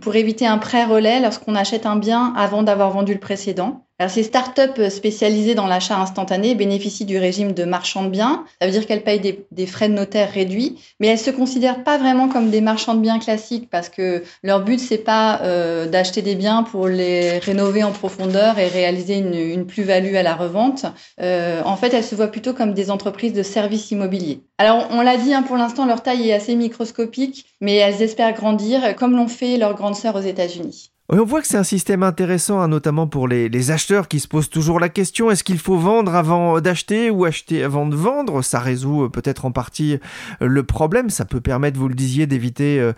pour 0.00 0.16
éviter 0.16 0.46
un 0.46 0.58
prêt 0.58 0.84
relais 0.84 1.20
lorsqu'on 1.20 1.54
achète 1.54 1.86
un 1.86 1.96
bien 1.96 2.32
avant 2.36 2.62
d'avoir 2.62 2.90
vendu 2.90 3.12
le 3.12 3.20
précédent. 3.20 3.86
Alors, 4.00 4.10
ces 4.10 4.22
startups 4.22 4.88
spécialisées 4.88 5.54
dans 5.54 5.66
l'achat 5.66 5.98
instantané 5.98 6.54
bénéficient 6.54 7.04
du 7.04 7.18
régime 7.18 7.52
de 7.52 7.64
marchand 7.64 8.02
de 8.02 8.08
biens. 8.08 8.46
Ça 8.58 8.66
veut 8.66 8.72
dire 8.72 8.86
qu'elles 8.86 9.04
payent 9.04 9.20
des, 9.50 9.66
frais 9.66 9.90
de 9.90 9.92
notaire 9.92 10.32
réduits, 10.32 10.78
mais 11.00 11.08
elles 11.08 11.18
se 11.18 11.30
considèrent 11.30 11.84
pas 11.84 11.98
vraiment 11.98 12.30
comme 12.30 12.48
des 12.48 12.62
marchands 12.62 12.94
de 12.94 13.02
biens 13.02 13.18
classiques 13.18 13.68
parce 13.68 13.90
que 13.90 14.22
leur 14.42 14.64
but 14.64 14.80
c'est 14.80 15.04
pas 15.04 15.42
euh, 15.42 15.84
d'acheter 15.86 16.22
des 16.22 16.34
biens 16.34 16.62
pour 16.62 16.88
les 16.88 17.40
rénover 17.40 17.84
en 17.84 17.92
profondeur 17.92 18.58
et 18.58 18.68
réaliser 18.68 19.18
une, 19.18 19.34
une 19.34 19.66
plus-value 19.66 20.14
à 20.14 20.22
la 20.22 20.34
revente. 20.34 20.86
Euh, 21.20 21.60
en 21.66 21.76
fait, 21.76 21.92
elles 21.92 22.02
se 22.02 22.14
voient 22.14 22.28
plutôt 22.28 22.54
comme 22.54 22.72
des 22.72 22.90
entreprises 22.90 23.34
de 23.34 23.42
services 23.42 23.90
immobiliers. 23.90 24.40
Alors, 24.56 24.88
on 24.92 25.02
l'a 25.02 25.18
dit, 25.18 25.34
hein, 25.34 25.42
pour 25.42 25.58
l'instant, 25.58 25.84
leur 25.84 26.02
taille 26.02 26.30
est 26.30 26.32
assez 26.32 26.56
microscopique, 26.56 27.44
mais 27.60 27.74
elles 27.74 28.00
espèrent 28.00 28.32
grandir 28.32 28.96
comme 28.96 29.14
l'ont 29.14 29.28
fait 29.28 29.58
leurs 29.58 29.74
grandes 29.74 29.96
sœurs 29.96 30.16
aux 30.16 30.20
États-Unis. 30.20 30.90
On 31.12 31.24
voit 31.24 31.40
que 31.40 31.48
c'est 31.48 31.56
un 31.56 31.64
système 31.64 32.04
intéressant, 32.04 32.60
hein, 32.60 32.68
notamment 32.68 33.08
pour 33.08 33.26
les, 33.26 33.70
acheteurs 33.72 34.06
qui 34.06 34.20
se 34.20 34.28
posent 34.28 34.48
toujours 34.48 34.78
la 34.78 34.88
question 34.88 35.28
est-ce 35.28 35.42
qu'il 35.42 35.58
faut 35.58 35.76
vendre 35.76 36.14
avant 36.14 36.60
d'acheter 36.60 37.10
ou 37.10 37.24
acheter 37.24 37.64
avant 37.64 37.86
de 37.86 37.96
vendre? 37.96 38.42
Ça 38.42 38.60
résout 38.60 39.04
euh, 39.04 39.08
peut-être 39.08 39.44
en 39.44 39.50
partie 39.50 39.98
euh, 40.40 40.46
le 40.46 40.62
problème. 40.62 41.10
Ça 41.10 41.24
peut 41.24 41.40
permettre, 41.40 41.80
vous 41.80 41.88
le 41.88 41.96
disiez, 41.96 42.28
d'éviter 42.28 42.78
euh, 42.78 42.92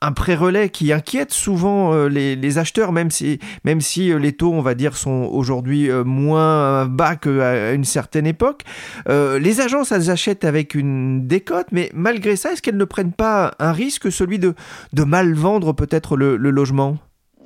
un, 0.00 0.12
pré-relais 0.12 0.70
qui 0.70 0.92
inquiète 0.92 1.32
souvent 1.32 2.06
les, 2.08 2.58
acheteurs, 2.58 2.90
même 2.90 3.10
si, 3.10 3.38
les 3.64 4.32
taux, 4.32 4.52
on 4.52 4.60
va 4.60 4.74
dire, 4.74 4.96
sont 4.96 5.28
aujourd'hui 5.30 5.88
moins 6.04 6.86
bas 6.86 7.14
qu'à 7.14 7.72
une 7.72 7.84
certaine 7.84 8.26
époque. 8.26 8.62
les 9.08 9.60
agences, 9.60 9.92
elles 9.92 10.10
achètent 10.10 10.44
avec 10.44 10.74
une 10.74 11.28
décote, 11.28 11.68
mais 11.70 11.90
malgré 11.94 12.34
ça, 12.34 12.52
est-ce 12.52 12.62
qu'elles 12.62 12.76
ne 12.76 12.84
prennent 12.84 13.12
pas 13.12 13.54
un 13.60 13.72
risque, 13.72 14.10
celui 14.10 14.40
de, 14.40 14.54
mal 14.96 15.34
vendre 15.34 15.72
peut-être 15.72 16.16
le 16.16 16.36
logement? 16.36 16.98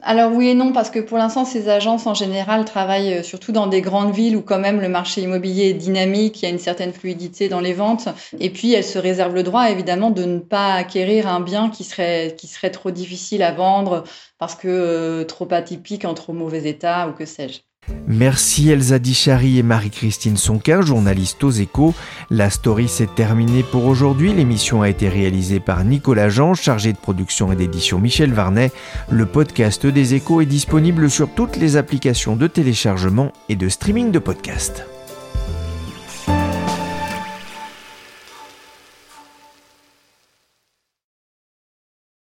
Alors 0.02 0.32
oui 0.32 0.48
et 0.48 0.54
non, 0.54 0.72
parce 0.72 0.90
que 0.90 0.98
pour 0.98 1.18
l'instant, 1.18 1.44
ces 1.44 1.68
agences 1.68 2.06
en 2.06 2.14
général 2.14 2.64
travaillent 2.64 3.14
euh, 3.18 3.22
surtout 3.22 3.52
dans 3.52 3.66
des 3.66 3.80
grandes 3.80 4.14
villes 4.14 4.36
où 4.36 4.42
quand 4.42 4.58
même 4.58 4.80
le 4.80 4.88
marché 4.88 5.22
immobilier 5.22 5.70
est 5.70 5.74
dynamique, 5.74 6.42
il 6.42 6.44
y 6.44 6.48
a 6.48 6.50
une 6.50 6.58
certaine 6.58 6.92
fluidité 6.92 7.48
dans 7.48 7.60
les 7.60 7.72
ventes, 7.72 8.08
et 8.38 8.50
puis 8.50 8.72
elles 8.72 8.84
se 8.84 8.98
réservent 8.98 9.34
le 9.34 9.42
droit 9.42 9.70
évidemment 9.70 10.10
de 10.10 10.24
ne 10.24 10.38
pas 10.38 10.74
acquérir 10.74 11.28
un 11.28 11.40
bien 11.40 11.70
qui 11.70 11.84
serait, 11.84 12.34
qui 12.38 12.46
serait 12.46 12.70
trop 12.70 12.90
difficile 12.90 13.42
à 13.42 13.52
vendre 13.52 14.04
parce 14.38 14.54
que 14.54 14.68
euh, 14.68 15.24
trop 15.24 15.48
atypique, 15.52 16.04
en 16.04 16.14
trop 16.14 16.32
mauvais 16.32 16.68
état 16.68 17.08
ou 17.08 17.12
que 17.12 17.26
sais-je. 17.26 17.69
Merci 18.06 18.70
Elsa 18.70 18.98
Dichary 18.98 19.58
et 19.58 19.62
Marie-Christine 19.62 20.36
Sonquin, 20.36 20.82
journalistes 20.82 21.42
aux 21.44 21.50
échos. 21.50 21.94
La 22.28 22.50
story 22.50 22.88
s'est 22.88 23.06
terminée 23.06 23.62
pour 23.62 23.86
aujourd'hui. 23.86 24.32
L'émission 24.32 24.82
a 24.82 24.88
été 24.88 25.08
réalisée 25.08 25.60
par 25.60 25.84
Nicolas 25.84 26.28
Jean, 26.28 26.54
chargé 26.54 26.92
de 26.92 26.98
production 26.98 27.52
et 27.52 27.56
d'édition 27.56 27.98
Michel 27.98 28.32
Varnet. 28.32 28.72
Le 29.10 29.26
podcast 29.26 29.86
des 29.86 30.14
échos 30.14 30.40
est 30.40 30.46
disponible 30.46 31.08
sur 31.10 31.28
toutes 31.32 31.56
les 31.56 31.76
applications 31.76 32.36
de 32.36 32.46
téléchargement 32.46 33.32
et 33.48 33.56
de 33.56 33.68
streaming 33.68 34.10
de 34.10 34.18
podcasts. 34.18 34.86